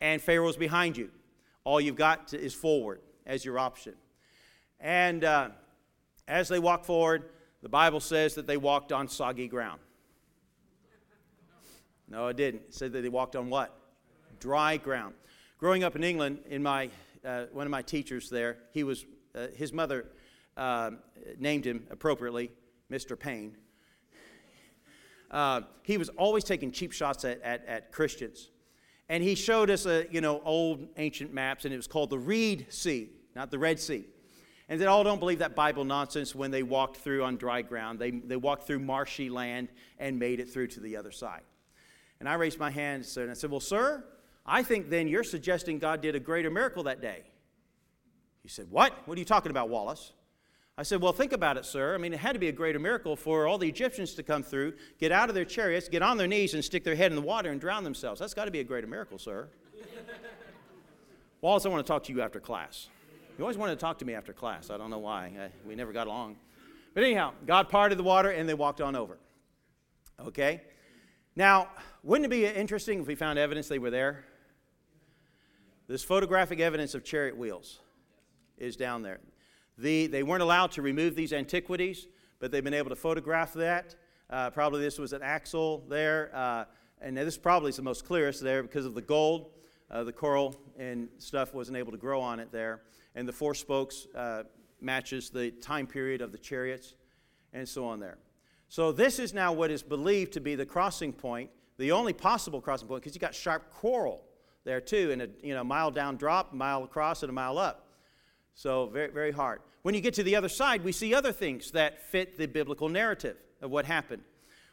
and 0.01 0.21
Pharaoh's 0.21 0.57
behind 0.57 0.97
you. 0.97 1.11
All 1.65 1.81
you've 1.81 1.97
got 1.97 2.29
to, 2.29 2.41
is 2.41 2.55
forward 2.55 3.01
as 3.27 3.45
your 3.45 3.59
option. 3.59 3.95
And 4.81 5.25
uh, 5.25 5.51
as 6.27 6.49
they 6.49 6.59
walk 6.59 6.85
forward, 6.85 7.25
the 7.63 7.69
Bible 7.69 8.01
says 8.01 8.35
that 8.35 8.47
they 8.47 8.57
walked 8.57 8.93
on 8.93 9.09
soggy 9.09 9.49
ground. 9.49 9.81
No, 12.09 12.29
it 12.29 12.37
didn't. 12.37 12.63
It 12.69 12.75
said 12.75 12.93
that 12.93 13.03
they 13.03 13.09
walked 13.09 13.37
on 13.37 13.51
what? 13.51 13.77
Dry 14.41 14.77
ground. 14.77 15.15
Growing 15.59 15.85
up 15.85 15.97
in 15.97 16.05
England, 16.05 16.39
in 16.49 16.63
my, 16.63 16.89
uh, 17.25 17.45
one 17.53 17.67
of 17.67 17.71
my 17.71 17.83
teachers 17.83 18.31
there, 18.31 18.59
he 18.73 18.85
was, 18.85 19.05
uh, 19.35 19.49
his 19.55 19.73
mother 19.73 20.07
uh, 20.57 20.93
named 21.39 21.65
him 21.67 21.87
appropriately 21.91 22.53
Mr. 22.91 23.19
Payne. 23.19 23.57
Uh, 25.31 25.63
he 25.83 25.99
was 25.99 26.09
always 26.11 26.45
taking 26.45 26.71
cheap 26.71 26.93
shots 26.93 27.25
at, 27.25 27.43
at, 27.43 27.67
at 27.67 27.93
Christians. 27.93 28.51
And 29.09 29.23
he 29.23 29.35
showed 29.35 29.69
us, 29.69 29.85
a, 29.85 30.07
you 30.11 30.21
know, 30.21 30.41
old 30.45 30.87
ancient 30.97 31.33
maps, 31.35 31.65
and 31.65 31.75
it 31.75 31.77
was 31.77 31.87
called 31.87 32.11
the 32.11 32.19
Reed 32.19 32.67
Sea, 32.71 33.11
not 33.35 33.51
the 33.51 33.59
Red 33.59 33.81
Sea. 33.81 34.07
And 34.69 34.81
they 34.81 34.87
all 34.87 35.03
don't 35.03 35.19
believe 35.19 35.39
that 35.39 35.55
Bible 35.55 35.85
nonsense 35.85 36.35
when 36.35 36.51
they 36.51 36.63
walked 36.63 36.99
through 36.99 37.25
on 37.25 37.37
dry 37.37 37.63
ground. 37.63 37.99
They, 37.99 38.11
they 38.11 38.37
walked 38.37 38.67
through 38.67 38.81
marshy 38.81 39.31
land 39.31 39.69
and 39.99 40.19
made 40.19 40.41
it 40.41 40.51
through 40.51 40.69
to 40.69 40.81
the 40.81 40.97
other 40.97 41.11
side. 41.11 41.43
And 42.21 42.29
I 42.29 42.35
raised 42.35 42.59
my 42.59 42.71
hand 42.71 43.07
and 43.17 43.31
I 43.31 43.35
said, 43.35 43.51
Well, 43.51 43.61
sir, 43.61 44.05
I 44.45 44.63
think 44.63 44.91
then 44.91 45.09
you're 45.09 45.25
suggesting 45.25 45.79
God 45.79 46.03
did 46.03 46.15
a 46.15 46.21
greater 46.21 46.51
miracle 46.51 46.83
that 46.85 47.01
day. 47.01 47.23
He 48.43 48.49
said, 48.49 48.71
What? 48.71 48.93
What 49.07 49.17
are 49.17 49.19
you 49.19 49.25
talking 49.25 49.51
about, 49.51 49.69
Wallace? 49.71 50.13
I 50.77 50.83
said, 50.83 51.01
Well, 51.01 51.13
think 51.13 51.33
about 51.33 51.57
it, 51.57 51.65
sir. 51.65 51.95
I 51.95 51.99
mean, 51.99 52.13
it 52.13 52.21
had 52.21 52.33
to 52.33 52.39
be 52.39 52.49
a 52.49 52.53
greater 52.53 52.79
miracle 52.79 53.17
for 53.17 53.47
all 53.47 53.57
the 53.57 53.69
Egyptians 53.69 54.15
to 54.15 54.23
come 54.23 54.43
through, 54.43 54.75
get 54.99 55.13
out 55.13 55.29
of 55.29 55.35
their 55.35 55.45
chariots, 55.45 55.89
get 55.89 56.03
on 56.03 56.19
their 56.19 56.29
knees, 56.29 56.55
and 56.55 56.65
stick 56.65 56.85
their 56.85 56.95
head 56.95 57.11
in 57.11 57.17
the 57.17 57.23
water 57.23 57.51
and 57.51 57.61
drown 57.61 57.85
themselves. 57.85 58.21
That's 58.21 58.35
got 58.35 58.45
to 58.45 58.51
be 58.51 58.61
a 58.61 58.65
greater 58.65 58.87
miracle, 58.87 59.19
sir. 59.19 59.49
Wallace, 61.41 61.65
I 61.65 61.69
want 61.69 61.87
to 61.87 61.91
talk 61.91 62.05
to 62.05 62.13
you 62.13 62.21
after 62.21 62.41
class. 62.41 62.89
You 63.39 63.45
always 63.45 63.57
wanted 63.57 63.77
to 63.77 63.81
talk 63.81 63.99
to 63.99 64.05
me 64.05 64.15
after 64.15 64.33
class. 64.33 64.69
I 64.69 64.77
don't 64.77 64.91
know 64.91 64.99
why. 64.99 65.27
I, 65.27 65.51
we 65.65 65.77
never 65.77 65.93
got 65.93 66.09
along. 66.09 66.35
But 66.93 67.05
anyhow, 67.05 67.35
God 67.47 67.69
parted 67.69 67.97
the 67.97 68.03
water 68.03 68.31
and 68.31 68.49
they 68.49 68.55
walked 68.55 68.81
on 68.81 68.97
over. 68.97 69.17
Okay? 70.19 70.63
Now, 71.37 71.69
wouldn't 72.03 72.27
it 72.27 72.31
be 72.31 72.45
interesting 72.45 72.99
if 72.99 73.07
we 73.07 73.15
found 73.15 73.39
evidence 73.39 73.69
they 73.69 73.79
were 73.79 73.93
there? 73.93 74.25
This 75.87 76.03
photographic 76.03 76.59
evidence 76.59 76.97
of 76.97 77.05
chariot 77.05 77.37
wheels 77.37 77.79
is 78.57 78.75
down 78.75 79.03
there. 79.03 79.21
The, 79.79 80.09
they 80.09 80.25
weren't 80.25 80.43
allowed 80.43 80.73
to 80.73 80.83
remove 80.83 81.15
these 81.15 81.33
antiquities, 81.33 82.09
but 82.41 82.51
they've 82.51 82.65
been 82.65 82.75
able 82.75 82.91
to 82.91 82.97
photograph 82.97 83.53
that. 83.55 83.95
Uh, 84.29 84.51
probably 84.51 84.81
this 84.81 84.99
was 84.99 85.13
an 85.13 85.23
axle 85.23 85.85
there, 85.89 86.33
uh, 86.35 86.65
and 87.01 87.17
this 87.17 87.39
probably 87.39 87.69
is 87.69 87.77
the 87.77 87.83
most 87.83 88.05
clearest 88.05 88.43
there 88.43 88.65
because 88.65 88.85
of 88.85 88.95
the 88.95 89.01
gold. 89.03 89.51
Uh, 89.93 90.03
the 90.03 90.13
coral 90.13 90.57
and 90.77 91.09
stuff 91.19 91.55
wasn't 91.55 91.77
able 91.77 91.93
to 91.93 91.99
grow 91.99 92.21
on 92.21 92.41
it 92.41 92.51
there 92.51 92.83
and 93.19 93.27
the 93.27 93.33
four 93.33 93.53
spokes 93.53 94.07
uh, 94.15 94.45
matches 94.81 95.29
the 95.29 95.51
time 95.51 95.89
period 95.89 96.21
of 96.21 96.31
the 96.31 96.39
chariots, 96.39 96.95
and 97.53 97.69
so 97.69 97.85
on 97.85 97.99
there. 97.99 98.17
So 98.69 98.93
this 98.93 99.19
is 99.19 99.35
now 99.35 99.53
what 99.53 99.73
is 99.73 99.83
believed 99.83 100.33
to 100.35 100.41
be 100.41 100.55
the 100.55 100.65
crossing 100.65 101.13
point, 101.13 101.51
the 101.79 101.91
only 101.91 102.13
possible 102.13 102.61
crossing 102.61 102.87
point, 102.87 103.03
because 103.03 103.17
you 103.17 103.21
got 103.21 103.35
sharp 103.35 103.73
coral 103.73 104.23
there 104.65 104.81
too, 104.81 105.11
and 105.11 105.23
a 105.23 105.29
you 105.43 105.53
know 105.53 105.65
mile 105.65 105.91
down 105.91 106.17
drop, 106.17 106.53
mile 106.53 106.85
across, 106.85 107.25
and 107.25 107.31
a 107.31 107.33
mile 107.33 107.59
up. 107.59 107.89
So 108.55 108.87
very 108.87 109.11
very 109.11 109.33
hard. 109.33 109.63
When 109.83 109.97
you 109.97 110.01
get 110.01 110.15
to 110.15 110.23
the 110.23 110.37
other 110.37 110.49
side, 110.49 110.85
we 110.85 110.93
see 110.93 111.13
other 111.13 111.33
things 111.33 111.73
that 111.73 112.01
fit 112.01 112.39
the 112.39 112.47
biblical 112.47 112.89
narrative 112.89 113.37
of 113.61 113.73
what 113.73 113.85
happened. 113.85 114.23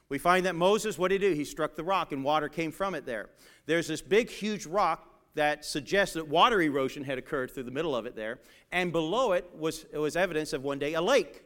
We 0.08 0.19
find 0.19 0.45
that 0.45 0.53
Moses, 0.53 0.99
what 0.99 1.10
did 1.10 1.23
he 1.23 1.29
do? 1.29 1.34
He 1.34 1.45
struck 1.45 1.75
the 1.75 1.84
rock 1.84 2.12
and 2.12 2.23
water 2.23 2.47
came 2.47 2.71
from 2.71 2.93
it 2.93 3.08
there. 3.08 3.29
There's 3.65 3.88
this 3.88 4.01
big, 4.01 4.29
huge 4.29 4.67
rock 4.67 5.14
that 5.36 5.63
suggests 5.65 6.15
that 6.15 6.28
water 6.28 6.62
erosion 6.62 7.04
had 7.04 7.17
occurred 7.17 7.52
through 7.52 7.63
the 7.63 7.71
middle 7.71 7.95
of 7.95 8.06
it 8.06 8.15
there. 8.15 8.39
And 8.71 8.91
below 8.91 9.34
it 9.34 9.50
was, 9.58 9.86
it 9.93 9.98
was 9.98 10.15
evidence 10.15 10.54
of 10.54 10.63
one 10.63 10.80
day 10.80 10.93
a 10.93 11.02
lake. 11.02 11.43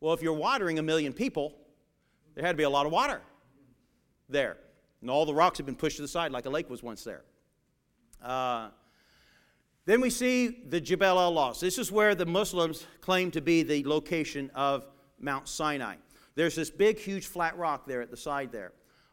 Well, 0.00 0.14
if 0.14 0.22
you're 0.22 0.32
watering 0.32 0.78
a 0.78 0.82
million 0.82 1.12
people, 1.12 1.54
there 2.34 2.44
had 2.44 2.52
to 2.52 2.56
be 2.56 2.64
a 2.64 2.70
lot 2.70 2.86
of 2.86 2.92
water 2.92 3.20
there. 4.28 4.56
And 5.00 5.10
all 5.10 5.26
the 5.26 5.34
rocks 5.34 5.58
had 5.58 5.66
been 5.66 5.76
pushed 5.76 5.96
to 5.96 6.02
the 6.02 6.08
side 6.08 6.32
like 6.32 6.46
a 6.46 6.50
lake 6.50 6.70
was 6.70 6.82
once 6.82 7.04
there. 7.04 7.22
Uh, 8.22 8.70
then 9.84 10.00
we 10.00 10.10
see 10.10 10.48
the 10.68 10.80
Jebel 10.80 11.18
al 11.18 11.32
Lawz. 11.32 11.60
This 11.60 11.78
is 11.78 11.92
where 11.92 12.14
the 12.14 12.26
Muslims 12.26 12.86
claim 13.00 13.30
to 13.30 13.40
be 13.40 13.62
the 13.62 13.84
location 13.84 14.50
of 14.54 14.86
Mount 15.20 15.48
Sinai. 15.48 15.96
There's 16.34 16.54
this 16.54 16.70
big, 16.70 16.98
huge 16.98 17.26
flat 17.26 17.56
rock 17.58 17.86
there 17.86 18.00
at 18.00 18.10
the 18.10 18.16
side 18.16 18.52
there. 18.52 18.72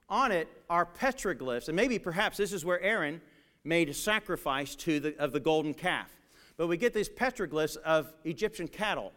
On 0.10 0.32
it 0.32 0.48
are 0.70 0.86
petroglyphs, 0.86 1.68
and 1.68 1.76
maybe 1.76 1.98
perhaps 1.98 2.38
this 2.38 2.54
is 2.54 2.64
where 2.64 2.82
Aaron 2.82 3.22
made 3.66 3.90
a 3.90 3.94
sacrifice 3.94 4.76
to 4.76 5.00
the, 5.00 5.18
of 5.18 5.32
the 5.34 5.40
golden 5.40 5.74
calf. 5.74 6.16
But 6.56 6.68
we 6.68 6.78
get 6.78 6.94
these 6.94 7.10
petroglyphs 7.10 7.76
of 7.78 8.14
Egyptian 8.24 8.68
cattle 8.68 9.12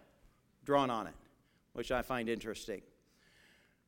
drawn 0.65 0.91
on 0.91 1.07
it, 1.07 1.15
which 1.75 1.93
I 1.93 2.03
find 2.03 2.29
interesting. 2.29 2.83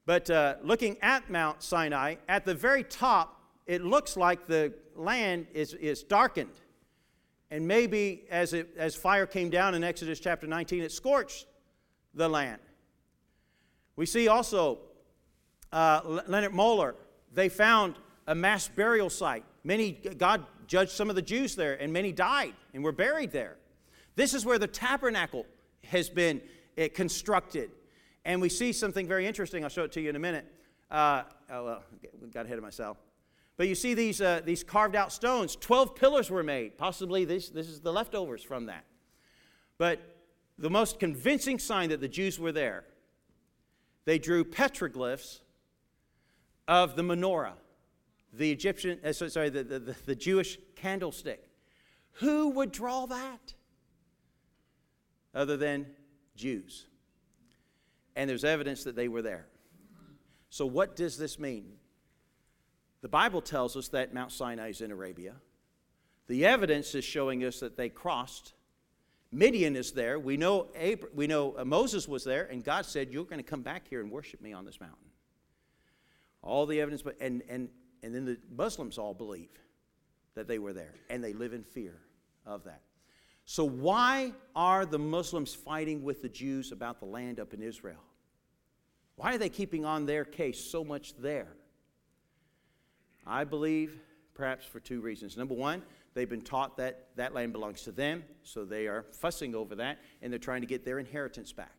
But 0.07 0.31
uh, 0.31 0.57
looking 0.63 0.97
at 1.03 1.29
Mount 1.31 1.63
Sinai, 1.63 2.17
at 2.29 2.45
the 2.45 2.55
very 2.55 2.85
top, 2.85 3.41
it 3.67 3.83
looks 3.83 4.17
like 4.17 4.47
the 4.47 4.73
land 4.95 5.47
is, 5.53 5.75
is 5.75 6.03
darkened. 6.03 6.61
And 7.51 7.67
maybe 7.67 8.25
as, 8.31 8.53
it, 8.53 8.71
as 8.77 8.95
fire 8.95 9.27
came 9.27 9.51
down 9.51 9.75
in 9.75 9.83
Exodus 9.83 10.21
chapter 10.21 10.47
19, 10.47 10.83
it 10.83 10.93
scorched 10.93 11.47
the 12.15 12.29
land. 12.29 12.61
We 13.97 14.07
see 14.07 14.29
also 14.29 14.79
uh, 15.73 16.21
Leonard 16.27 16.55
Moeller, 16.55 16.95
they 17.33 17.49
found 17.49 17.97
a 18.27 18.35
mass 18.35 18.69
burial 18.69 19.11
site. 19.11 19.45
Many, 19.63 19.93
God 19.93 20.47
judged 20.67 20.93
some 20.93 21.11
of 21.11 21.17
the 21.17 21.23
Jews 21.23 21.55
there, 21.55 21.75
and 21.75 21.93
many 21.93 22.13
died 22.13 22.55
and 22.73 22.83
were 22.83 22.93
buried 22.93 23.31
there. 23.33 23.57
This 24.17 24.35
is 24.35 24.45
where 24.45 24.59
the 24.59 24.67
tabernacle 24.67 25.47
has 25.85 26.09
been 26.09 26.41
uh, 26.79 26.89
constructed. 26.95 27.71
And 28.25 28.41
we 28.41 28.49
see 28.49 28.73
something 28.73 29.07
very 29.07 29.27
interesting. 29.27 29.65
I'll 29.65 29.71
show 29.71 29.85
it 29.85 29.93
to 29.93 30.01
you 30.01 30.11
in 30.11 30.17
a 30.17 30.21
minute. 30.21 30.47
Uh, 30.91 31.23
oh, 31.51 31.65
well, 31.65 31.85
got 32.33 32.47
ahead 32.47 32.59
of 32.59 32.65
myself. 32.65 32.99
But 33.57 33.69
you 33.69 33.75
see 33.75 33.95
these, 33.95 34.21
uh, 34.21 34.41
these 34.45 34.65
carved 34.65 34.97
out 34.97 35.13
stones. 35.13 35.57
Twelve 35.57 35.95
pillars 35.95 36.31
were 36.31 36.43
made. 36.43 36.79
Possibly 36.79 37.25
this, 37.25 37.51
this 37.51 37.69
is 37.69 37.81
the 37.81 37.93
leftovers 37.93 38.43
from 38.43 38.67
that. 38.67 38.85
But 39.77 40.01
the 40.59 40.71
most 40.71 40.99
convincing 40.99 41.59
sign 41.59 41.91
that 41.91 42.01
the 42.01 42.09
Jews 42.09 42.39
were 42.39 42.53
there, 42.53 42.85
they 44.05 44.19
drew 44.19 44.45
petroglyphs 44.45 45.41
of 46.67 46.97
the 46.97 47.03
menorah 47.03 47.55
the 48.33 48.51
Egyptian, 48.51 48.99
uh, 49.05 49.13
sorry, 49.13 49.49
the, 49.49 49.65
the, 49.65 49.97
the 50.07 50.15
Jewish 50.15 50.59
candlestick. 50.77 51.49
Who 52.15 52.51
would 52.51 52.73
draw 52.73 53.07
that 53.07 53.55
other 55.35 55.57
than 55.57 55.87
Jews? 56.37 56.87
And 58.17 58.29
there's 58.29 58.45
evidence 58.45 58.85
that 58.85 58.97
they 58.97 59.09
were 59.09 59.23
there. 59.23 59.47
So, 60.51 60.67
what 60.67 60.97
does 60.97 61.17
this 61.17 61.39
mean? 61.39 61.73
The 63.03 63.09
Bible 63.09 63.41
tells 63.41 63.77
us 63.77 63.89
that 63.89 64.13
Mount 64.13 64.33
Sinai 64.33 64.69
is 64.69 64.81
in 64.81 64.91
Arabia. 64.91 65.35
The 66.27 66.45
evidence 66.45 66.95
is 66.95 67.05
showing 67.05 67.45
us 67.45 67.61
that 67.61 67.77
they 67.77 67.89
crossed. 67.89 68.53
Midian 69.33 69.77
is 69.77 69.93
there. 69.93 70.19
We 70.19 70.37
know, 70.37 70.69
we 71.15 71.27
know 71.27 71.55
uh, 71.57 71.65
Moses 71.65 72.09
was 72.09 72.25
there, 72.25 72.45
and 72.45 72.65
God 72.65 72.85
said, 72.85 73.13
You're 73.13 73.25
going 73.25 73.39
to 73.39 73.49
come 73.49 73.63
back 73.63 73.89
here 73.89 74.01
and 74.01 74.11
worship 74.11 74.41
me 74.41 74.53
on 74.53 74.65
this 74.65 74.81
mountain. 74.81 74.99
All 76.43 76.67
the 76.67 76.81
evidence, 76.81 77.03
but, 77.03 77.17
and, 77.21 77.43
and 77.49 77.69
and 78.03 78.15
then 78.15 78.25
the 78.25 78.39
Muslims 78.55 78.99
all 78.99 79.15
believe 79.15 79.51
that 80.35 80.49
they 80.49 80.59
were 80.59 80.73
there, 80.73 80.95
and 81.09 81.23
they 81.23 81.33
live 81.33 81.53
in 81.53 81.63
fear 81.63 81.99
of 82.47 82.65
that. 82.65 82.83
So, 83.45 83.65
why 83.65 84.33
are 84.55 84.87
the 84.87 84.99
Muslims 84.99 85.55
fighting 85.55 86.03
with 86.03 86.23
the 86.23 86.29
Jews 86.29 86.73
about 86.73 87.01
the 87.01 87.07
land 87.07 87.41
up 87.41 87.53
in 87.53 87.63
Israel? 87.63 88.03
Why 89.17 89.35
are 89.35 89.39
they 89.39 89.49
keeping 89.49 89.85
on 89.85 90.07
their 90.07 90.25
case 90.25 90.65
so 90.65 90.85
much 90.85 91.17
there? 91.19 91.49
I 93.27 93.45
believe 93.45 94.01
perhaps 94.35 94.65
for 94.65 94.81
two 94.81 95.01
reasons. 95.01 95.37
Number 95.37 95.55
one, 95.55 95.83
they've 96.15 96.29
been 96.29 96.41
taught 96.41 96.77
that 96.79 97.09
that 97.17 97.35
land 97.35 97.53
belongs 97.53 97.83
to 97.83 97.93
them, 97.93 98.25
so 98.43 98.65
they 98.65 98.87
are 98.87 99.05
fussing 99.13 99.55
over 99.55 99.75
that, 99.75 99.99
and 100.23 100.33
they're 100.33 100.39
trying 100.39 100.63
to 100.63 100.67
get 100.67 100.85
their 100.85 100.99
inheritance 100.99 101.53
back. 101.53 101.75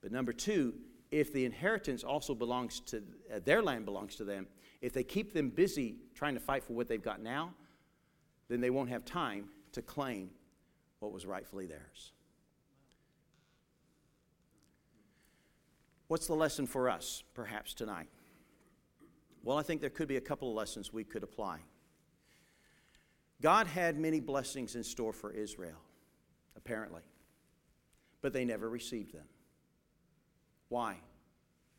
But 0.00 0.12
number 0.12 0.32
two, 0.32 0.74
if 1.10 1.32
the 1.32 1.44
inheritance 1.44 2.04
also 2.04 2.34
belongs 2.34 2.80
to 2.80 2.98
uh, 3.32 3.40
their 3.44 3.62
land 3.62 3.84
belongs 3.84 4.16
to 4.16 4.24
them, 4.24 4.46
if 4.82 4.92
they 4.92 5.04
keep 5.04 5.32
them 5.32 5.48
busy 5.48 5.94
trying 6.14 6.34
to 6.34 6.40
fight 6.40 6.64
for 6.64 6.72
what 6.72 6.88
they've 6.88 7.02
got 7.02 7.22
now, 7.22 7.54
then 8.48 8.60
they 8.60 8.68
won't 8.68 8.90
have 8.90 9.04
time 9.04 9.48
to 9.70 9.80
claim 9.80 10.28
what 10.98 11.12
was 11.12 11.24
rightfully 11.24 11.66
theirs. 11.66 12.12
What's 16.08 16.26
the 16.26 16.34
lesson 16.34 16.66
for 16.66 16.90
us, 16.90 17.22
perhaps, 17.32 17.72
tonight? 17.72 18.08
Well, 19.44 19.56
I 19.56 19.62
think 19.62 19.80
there 19.80 19.88
could 19.88 20.08
be 20.08 20.16
a 20.16 20.20
couple 20.20 20.50
of 20.50 20.54
lessons 20.54 20.92
we 20.92 21.04
could 21.04 21.22
apply. 21.22 21.60
God 23.40 23.66
had 23.66 23.98
many 23.98 24.20
blessings 24.20 24.76
in 24.76 24.84
store 24.84 25.12
for 25.12 25.32
Israel, 25.32 25.80
apparently, 26.56 27.02
but 28.20 28.32
they 28.32 28.44
never 28.44 28.68
received 28.68 29.14
them. 29.14 29.26
Why? 30.68 30.96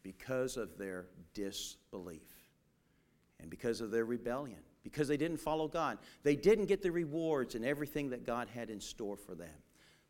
Because 0.04 0.58
of 0.58 0.78
their 0.78 1.06
disbelief 1.34 2.43
and 3.44 3.52
because 3.52 3.82
of 3.82 3.92
their 3.92 4.06
rebellion, 4.06 4.58
because 4.82 5.08
they 5.08 5.18
didn't 5.18 5.38
follow 5.38 5.68
God. 5.68 6.00
They 6.24 6.36
didn't 6.36 6.66
get 6.66 6.82
the 6.82 6.92
rewards 6.92 7.54
and 7.54 7.64
everything 7.64 8.10
that 8.10 8.26
God 8.26 8.48
had 8.48 8.72
in 8.72 8.80
store 8.80 9.18
for 9.18 9.36
them. 9.36 9.54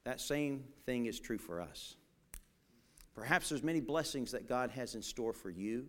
That 0.06 0.22
same 0.22 0.64
thing 0.86 1.08
is 1.08 1.20
true 1.20 1.38
for 1.38 1.60
us. 1.60 1.96
Perhaps 3.14 3.50
there's 3.50 3.64
many 3.64 3.82
blessings 3.82 4.32
that 4.32 4.48
God 4.48 4.72
has 4.72 4.96
in 4.96 5.02
store 5.02 5.34
for 5.34 5.50
you, 5.50 5.88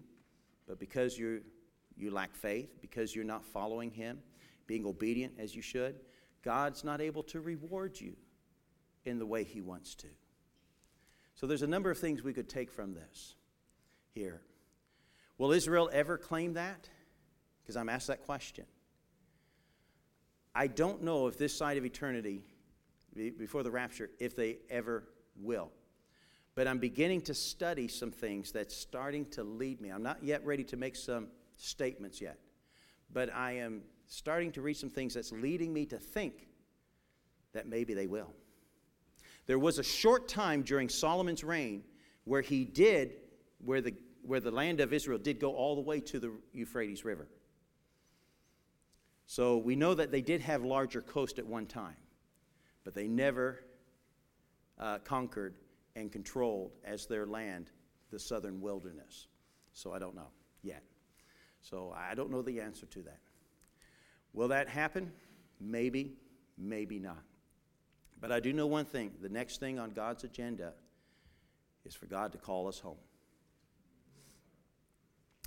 but 0.67 0.81
because 0.81 1.17
you 1.17 1.43
you 1.97 2.11
lack 2.11 2.35
faith, 2.35 2.81
because 2.81 3.15
you're 3.15 3.25
not 3.25 3.45
following 3.45 3.91
him, 3.91 4.19
being 4.67 4.85
obedient 4.85 5.35
as 5.39 5.55
you 5.55 5.63
should, 5.63 5.95
God's 6.43 6.83
not 6.83 7.01
able 7.01 7.23
to 7.25 7.41
reward 7.41 8.01
you 8.01 8.17
in 9.05 9.21
the 9.21 9.27
way 9.27 9.45
he 9.45 9.61
wants 9.61 9.95
to. 9.97 10.09
So 11.37 11.47
there's 11.47 11.63
a 11.63 11.69
number 11.69 11.91
of 11.91 11.99
things 11.99 12.25
we 12.25 12.33
could 12.33 12.49
take 12.49 12.73
from 12.73 12.95
this 12.95 13.37
here. 14.13 14.41
Will 15.39 15.53
Israel 15.53 15.89
ever 15.93 16.19
claim 16.19 16.55
that? 16.55 16.89
Because 17.65 17.77
I'm 17.77 17.89
asked 17.89 18.09
that 18.09 18.23
question. 18.25 18.67
I 20.55 20.67
don't 20.67 21.03
know 21.03 21.27
if 21.27 21.37
this 21.37 21.57
side 21.57 21.79
of 21.79 21.85
eternity, 21.85 22.45
before 23.15 23.63
the 23.63 23.71
rapture, 23.71 24.11
if 24.21 24.37
they 24.37 24.59
ever 24.71 25.05
will. 25.41 25.73
But 26.55 26.69
I'm 26.69 26.79
beginning 26.79 27.23
to 27.23 27.35
study 27.35 27.89
some 27.89 28.13
things 28.13 28.53
that's 28.53 28.77
starting 28.77 29.27
to 29.31 29.43
lead 29.43 29.81
me. 29.81 29.89
I'm 29.89 30.03
not 30.03 30.23
yet 30.23 30.45
ready 30.45 30.63
to 30.65 30.77
make 30.77 30.95
some 30.95 31.29
statements 31.57 32.21
yet, 32.21 32.39
but 33.13 33.33
I 33.35 33.53
am 33.53 33.83
starting 34.07 34.53
to 34.53 34.63
read 34.63 34.77
some 34.77 34.91
things 34.91 35.15
that's 35.15 35.33
leading 35.33 35.73
me 35.73 35.87
to 35.87 35.99
think 35.99 36.49
that 37.53 37.67
maybe 37.67 37.95
they 37.95 38.07
will. 38.07 38.33
There 39.47 39.59
was 39.59 39.79
a 39.79 39.83
short 39.83 40.29
time 40.29 40.63
during 40.63 40.89
Solomon's 40.89 41.43
reign 41.43 41.83
where 42.25 42.43
he 42.43 42.65
did, 42.65 43.15
where 43.59 43.81
the, 43.81 43.95
where 44.23 44.41
the 44.41 44.51
land 44.51 44.81
of 44.81 44.93
Israel 44.93 45.19
did 45.19 45.41
go 45.41 45.55
all 45.55 45.75
the 45.75 45.81
way 45.81 46.01
to 46.01 46.19
the 46.21 46.33
Euphrates 46.53 47.05
River. 47.05 47.29
So 49.27 49.59
we 49.59 49.77
know 49.77 49.95
that 49.95 50.11
they 50.11 50.21
did 50.21 50.41
have 50.43 50.65
larger 50.65 51.01
coast 51.01 51.39
at 51.39 51.47
one 51.47 51.67
time, 51.67 51.97
but 52.85 52.95
they 52.95 53.09
never 53.09 53.65
uh, 54.79 54.99
conquered 54.99 55.55
and 55.97 56.13
controlled 56.13 56.73
as 56.85 57.07
their 57.07 57.27
land 57.27 57.71
the 58.11 58.19
southern 58.19 58.61
wilderness. 58.61 59.29
So 59.73 59.93
I 59.93 59.99
don't 59.99 60.15
know 60.15 60.29
yet. 60.63 60.83
So 61.61 61.95
I 61.97 62.15
don't 62.15 62.31
know 62.31 62.43
the 62.43 62.61
answer 62.61 62.87
to 62.87 63.03
that. 63.03 63.21
Will 64.33 64.49
that 64.49 64.69
happen? 64.69 65.13
Maybe, 65.61 66.17
maybe 66.59 66.99
not. 66.99 67.23
But 68.21 68.33
I 68.33 68.41
do 68.41 68.53
know 68.53 68.67
one 68.67 68.85
thing 68.85 69.13
the 69.21 69.29
next 69.29 69.61
thing 69.61 69.79
on 69.79 69.91
God's 69.91 70.25
agenda 70.25 70.73
is 71.85 71.95
for 71.95 72.07
God 72.07 72.33
to 72.33 72.39
call 72.39 72.69
us 72.69 72.79
home. 72.79 72.99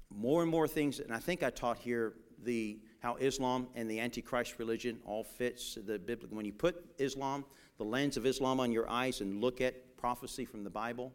More 0.09 0.41
and 0.41 0.49
more 0.49 0.67
things, 0.67 0.99
and 0.99 1.13
I 1.13 1.19
think 1.19 1.43
I 1.43 1.49
taught 1.49 1.78
here 1.78 2.13
the 2.43 2.80
how 3.00 3.16
Islam 3.16 3.68
and 3.76 3.89
the 3.89 4.00
Antichrist 4.00 4.56
religion 4.58 5.00
all 5.06 5.24
fits 5.24 5.78
the 5.86 6.00
biblical. 6.00 6.36
When 6.36 6.45
you 6.45 6.54
put 6.54 6.84
Islam, 6.98 7.45
the 7.78 7.84
lens 7.84 8.18
of 8.18 8.26
Islam 8.26 8.60
on 8.60 8.72
your 8.72 8.89
eyes 8.89 9.22
and 9.22 9.41
look 9.41 9.62
at 9.62 9.98
prophecy 9.98 10.45
from 10.45 10.64
the 10.64 10.70
Bible, 10.70 11.14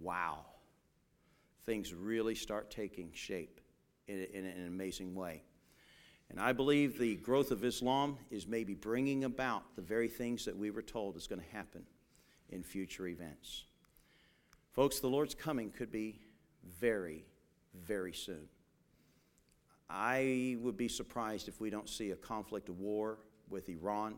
wow, 0.00 0.44
things 1.66 1.92
really 1.92 2.34
start 2.34 2.70
taking 2.70 3.10
shape 3.12 3.60
in, 4.08 4.26
in 4.32 4.46
an 4.46 4.66
amazing 4.66 5.14
way. 5.14 5.42
And 6.30 6.38
I 6.38 6.52
believe 6.52 6.98
the 6.98 7.16
growth 7.16 7.50
of 7.50 7.64
Islam 7.64 8.16
is 8.30 8.46
maybe 8.46 8.74
bringing 8.74 9.24
about 9.24 9.74
the 9.74 9.82
very 9.82 10.08
things 10.08 10.44
that 10.44 10.56
we 10.56 10.70
were 10.70 10.82
told 10.82 11.16
is 11.16 11.26
going 11.26 11.40
to 11.40 11.56
happen 11.56 11.82
in 12.50 12.62
future 12.62 13.08
events. 13.08 13.64
Folks, 14.72 15.00
the 15.00 15.08
Lord's 15.08 15.34
coming 15.34 15.70
could 15.70 15.90
be 15.90 16.20
very, 16.78 17.24
very 17.74 18.12
soon. 18.12 18.48
I 19.90 20.56
would 20.60 20.76
be 20.76 20.86
surprised 20.86 21.48
if 21.48 21.60
we 21.60 21.68
don't 21.68 21.88
see 21.88 22.12
a 22.12 22.16
conflict, 22.16 22.68
a 22.68 22.72
war 22.72 23.18
with 23.48 23.68
Iran 23.68 24.14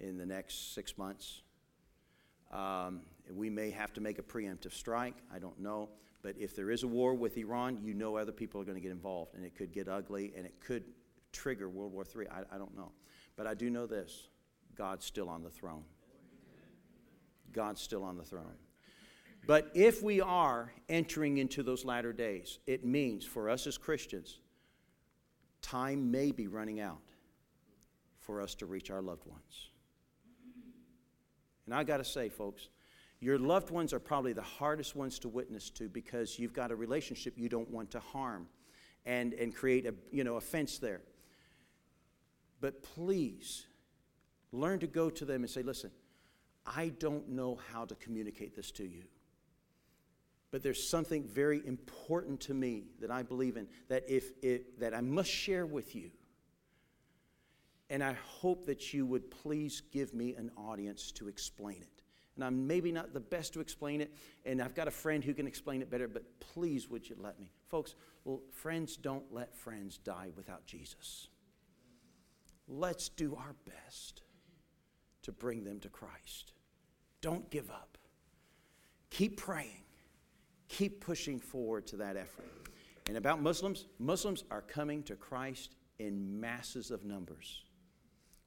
in 0.00 0.18
the 0.18 0.26
next 0.26 0.74
six 0.74 0.98
months. 0.98 1.42
Um, 2.50 3.02
we 3.32 3.48
may 3.48 3.70
have 3.70 3.92
to 3.94 4.00
make 4.00 4.18
a 4.18 4.22
preemptive 4.22 4.72
strike. 4.72 5.14
I 5.32 5.38
don't 5.38 5.60
know. 5.60 5.90
But 6.22 6.36
if 6.38 6.56
there 6.56 6.70
is 6.70 6.82
a 6.82 6.88
war 6.88 7.14
with 7.14 7.36
Iran, 7.36 7.78
you 7.82 7.94
know 7.94 8.16
other 8.16 8.32
people 8.32 8.60
are 8.60 8.64
going 8.64 8.76
to 8.76 8.80
get 8.80 8.90
involved, 8.90 9.34
and 9.34 9.44
it 9.44 9.54
could 9.54 9.72
get 9.72 9.88
ugly, 9.88 10.32
and 10.36 10.44
it 10.44 10.60
could 10.60 10.84
trigger 11.32 11.68
World 11.68 11.92
War 11.92 12.04
III. 12.04 12.28
I, 12.28 12.54
I 12.54 12.58
don't 12.58 12.76
know. 12.76 12.90
But 13.36 13.46
I 13.46 13.54
do 13.54 13.70
know 13.70 13.86
this 13.86 14.28
God's 14.74 15.04
still 15.04 15.28
on 15.28 15.42
the 15.42 15.50
throne. 15.50 15.84
God's 17.52 17.80
still 17.80 18.02
on 18.02 18.16
the 18.16 18.24
throne. 18.24 18.54
But 19.46 19.70
if 19.74 20.02
we 20.02 20.20
are 20.20 20.72
entering 20.88 21.38
into 21.38 21.62
those 21.62 21.84
latter 21.84 22.12
days, 22.12 22.60
it 22.66 22.84
means 22.84 23.24
for 23.24 23.50
us 23.50 23.66
as 23.66 23.76
Christians, 23.76 24.38
time 25.62 26.10
may 26.10 26.32
be 26.32 26.46
running 26.46 26.80
out 26.80 27.00
for 28.18 28.40
us 28.40 28.54
to 28.56 28.66
reach 28.66 28.90
our 28.90 29.00
loved 29.00 29.26
ones. 29.26 29.70
And 31.66 31.74
I 31.74 31.84
got 31.84 31.98
to 31.98 32.04
say, 32.04 32.28
folks, 32.28 32.68
your 33.20 33.38
loved 33.38 33.70
ones 33.70 33.92
are 33.92 34.00
probably 34.00 34.32
the 34.32 34.42
hardest 34.42 34.96
ones 34.96 35.18
to 35.20 35.28
witness 35.28 35.70
to 35.70 35.88
because 35.88 36.38
you've 36.38 36.52
got 36.52 36.70
a 36.72 36.76
relationship 36.76 37.34
you 37.36 37.48
don't 37.48 37.70
want 37.70 37.90
to 37.92 38.00
harm 38.00 38.48
and, 39.06 39.32
and 39.34 39.54
create 39.54 39.86
a, 39.86 39.94
you 40.10 40.24
know, 40.24 40.36
a 40.36 40.40
fence 40.40 40.78
there. 40.78 41.00
But 42.60 42.82
please 42.82 43.66
learn 44.50 44.80
to 44.80 44.86
go 44.86 45.08
to 45.10 45.24
them 45.24 45.42
and 45.42 45.50
say, 45.50 45.62
listen, 45.62 45.90
I 46.66 46.88
don't 46.98 47.28
know 47.28 47.58
how 47.72 47.84
to 47.84 47.94
communicate 47.96 48.54
this 48.54 48.70
to 48.72 48.84
you. 48.84 49.04
But 50.52 50.62
there's 50.62 50.88
something 50.88 51.24
very 51.24 51.66
important 51.66 52.38
to 52.42 52.54
me 52.54 52.84
that 53.00 53.10
I 53.10 53.24
believe 53.24 53.56
in 53.56 53.66
that 53.88 54.04
if 54.08 54.30
it, 54.42 54.78
that 54.78 54.94
I 54.94 55.00
must 55.00 55.30
share 55.30 55.66
with 55.66 55.96
you. 55.96 56.12
And 57.90 58.04
I 58.04 58.12
hope 58.12 58.66
that 58.66 58.94
you 58.94 59.04
would 59.06 59.30
please 59.30 59.82
give 59.90 60.14
me 60.14 60.34
an 60.36 60.52
audience 60.56 61.10
to 61.12 61.26
explain 61.26 61.82
it 61.82 62.02
and 62.36 62.44
I'm 62.44 62.66
maybe 62.66 62.92
not 62.92 63.12
the 63.12 63.20
best 63.20 63.52
to 63.54 63.60
explain 63.60 64.00
it, 64.00 64.14
and 64.44 64.62
I've 64.62 64.74
got 64.74 64.88
a 64.88 64.92
friend 64.92 65.22
who 65.22 65.34
can 65.34 65.46
explain 65.46 65.82
it 65.82 65.90
better, 65.90 66.08
but 66.08 66.24
please 66.40 66.88
would 66.88 67.08
you 67.08 67.16
let 67.18 67.38
me? 67.38 67.50
Folks, 67.68 67.94
well, 68.24 68.40
friends 68.50 68.96
don't 68.96 69.32
let 69.32 69.54
friends 69.54 69.98
die 69.98 70.30
without 70.34 70.66
Jesus. 70.66 71.28
Let's 72.68 73.08
do 73.08 73.36
our 73.36 73.54
best 73.66 74.22
to 75.22 75.32
bring 75.32 75.64
them 75.64 75.80
to 75.80 75.88
Christ. 75.88 76.54
Don't 77.20 77.50
give 77.50 77.70
up. 77.70 77.98
Keep 79.10 79.36
praying. 79.36 79.84
Keep 80.72 81.00
pushing 81.00 81.38
forward 81.38 81.86
to 81.88 81.96
that 81.98 82.16
effort. 82.16 82.50
And 83.06 83.18
about 83.18 83.42
Muslims, 83.42 83.86
Muslims 83.98 84.44
are 84.50 84.62
coming 84.62 85.02
to 85.04 85.16
Christ 85.16 85.74
in 85.98 86.40
masses 86.40 86.90
of 86.90 87.04
numbers. 87.04 87.62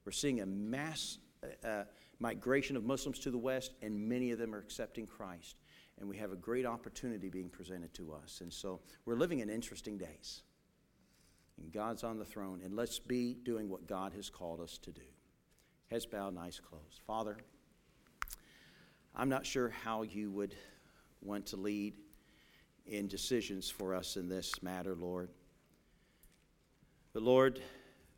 We're 0.06 0.12
seeing 0.12 0.42
a 0.42 0.46
mass. 0.46 1.20
Uh, 1.44 1.68
uh 1.68 1.84
migration 2.20 2.78
of 2.78 2.86
Muslims 2.86 3.20
to 3.20 3.30
the 3.30 3.38
West, 3.38 3.74
and 3.82 4.08
many 4.08 4.32
of 4.32 4.40
them 4.40 4.56
are 4.56 4.60
accepting 4.60 5.06
Christ. 5.06 5.58
And 6.00 6.08
we 6.08 6.16
have 6.16 6.32
a 6.32 6.36
great 6.38 6.66
opportunity 6.66 7.30
being 7.30 7.50
presented 7.50 7.94
to 7.96 8.14
us. 8.14 8.40
And 8.42 8.52
so 8.52 8.80
we're 9.06 9.18
living 9.18 9.40
in 9.40 9.50
interesting 9.50 9.98
days. 9.98 10.44
And 11.62 11.74
God's 11.74 12.06
on 12.06 12.18
the 12.18 12.24
throne, 12.24 12.62
and 12.64 12.74
let's 12.74 13.00
be 13.00 13.34
doing 13.44 13.68
what 13.68 13.86
God 13.86 14.14
has 14.14 14.30
called 14.30 14.62
us 14.62 14.78
to 14.80 14.92
do. 14.92 15.02
Heads 15.92 16.06
bowed, 16.06 16.38
eyes 16.38 16.60
closed. 16.60 17.02
Father, 17.06 17.38
I'm 19.14 19.30
not 19.30 19.46
sure 19.46 19.70
how 19.70 20.04
you 20.04 20.32
would 20.32 20.56
want 21.22 21.48
to 21.48 21.58
lead 21.58 21.94
in 22.86 23.08
decisions 23.08 23.70
for 23.70 23.96
us 23.96 24.18
in 24.18 24.30
this 24.30 24.62
matter, 24.62 24.96
Lord. 24.96 25.30
But 27.14 27.24
Lord, 27.24 27.60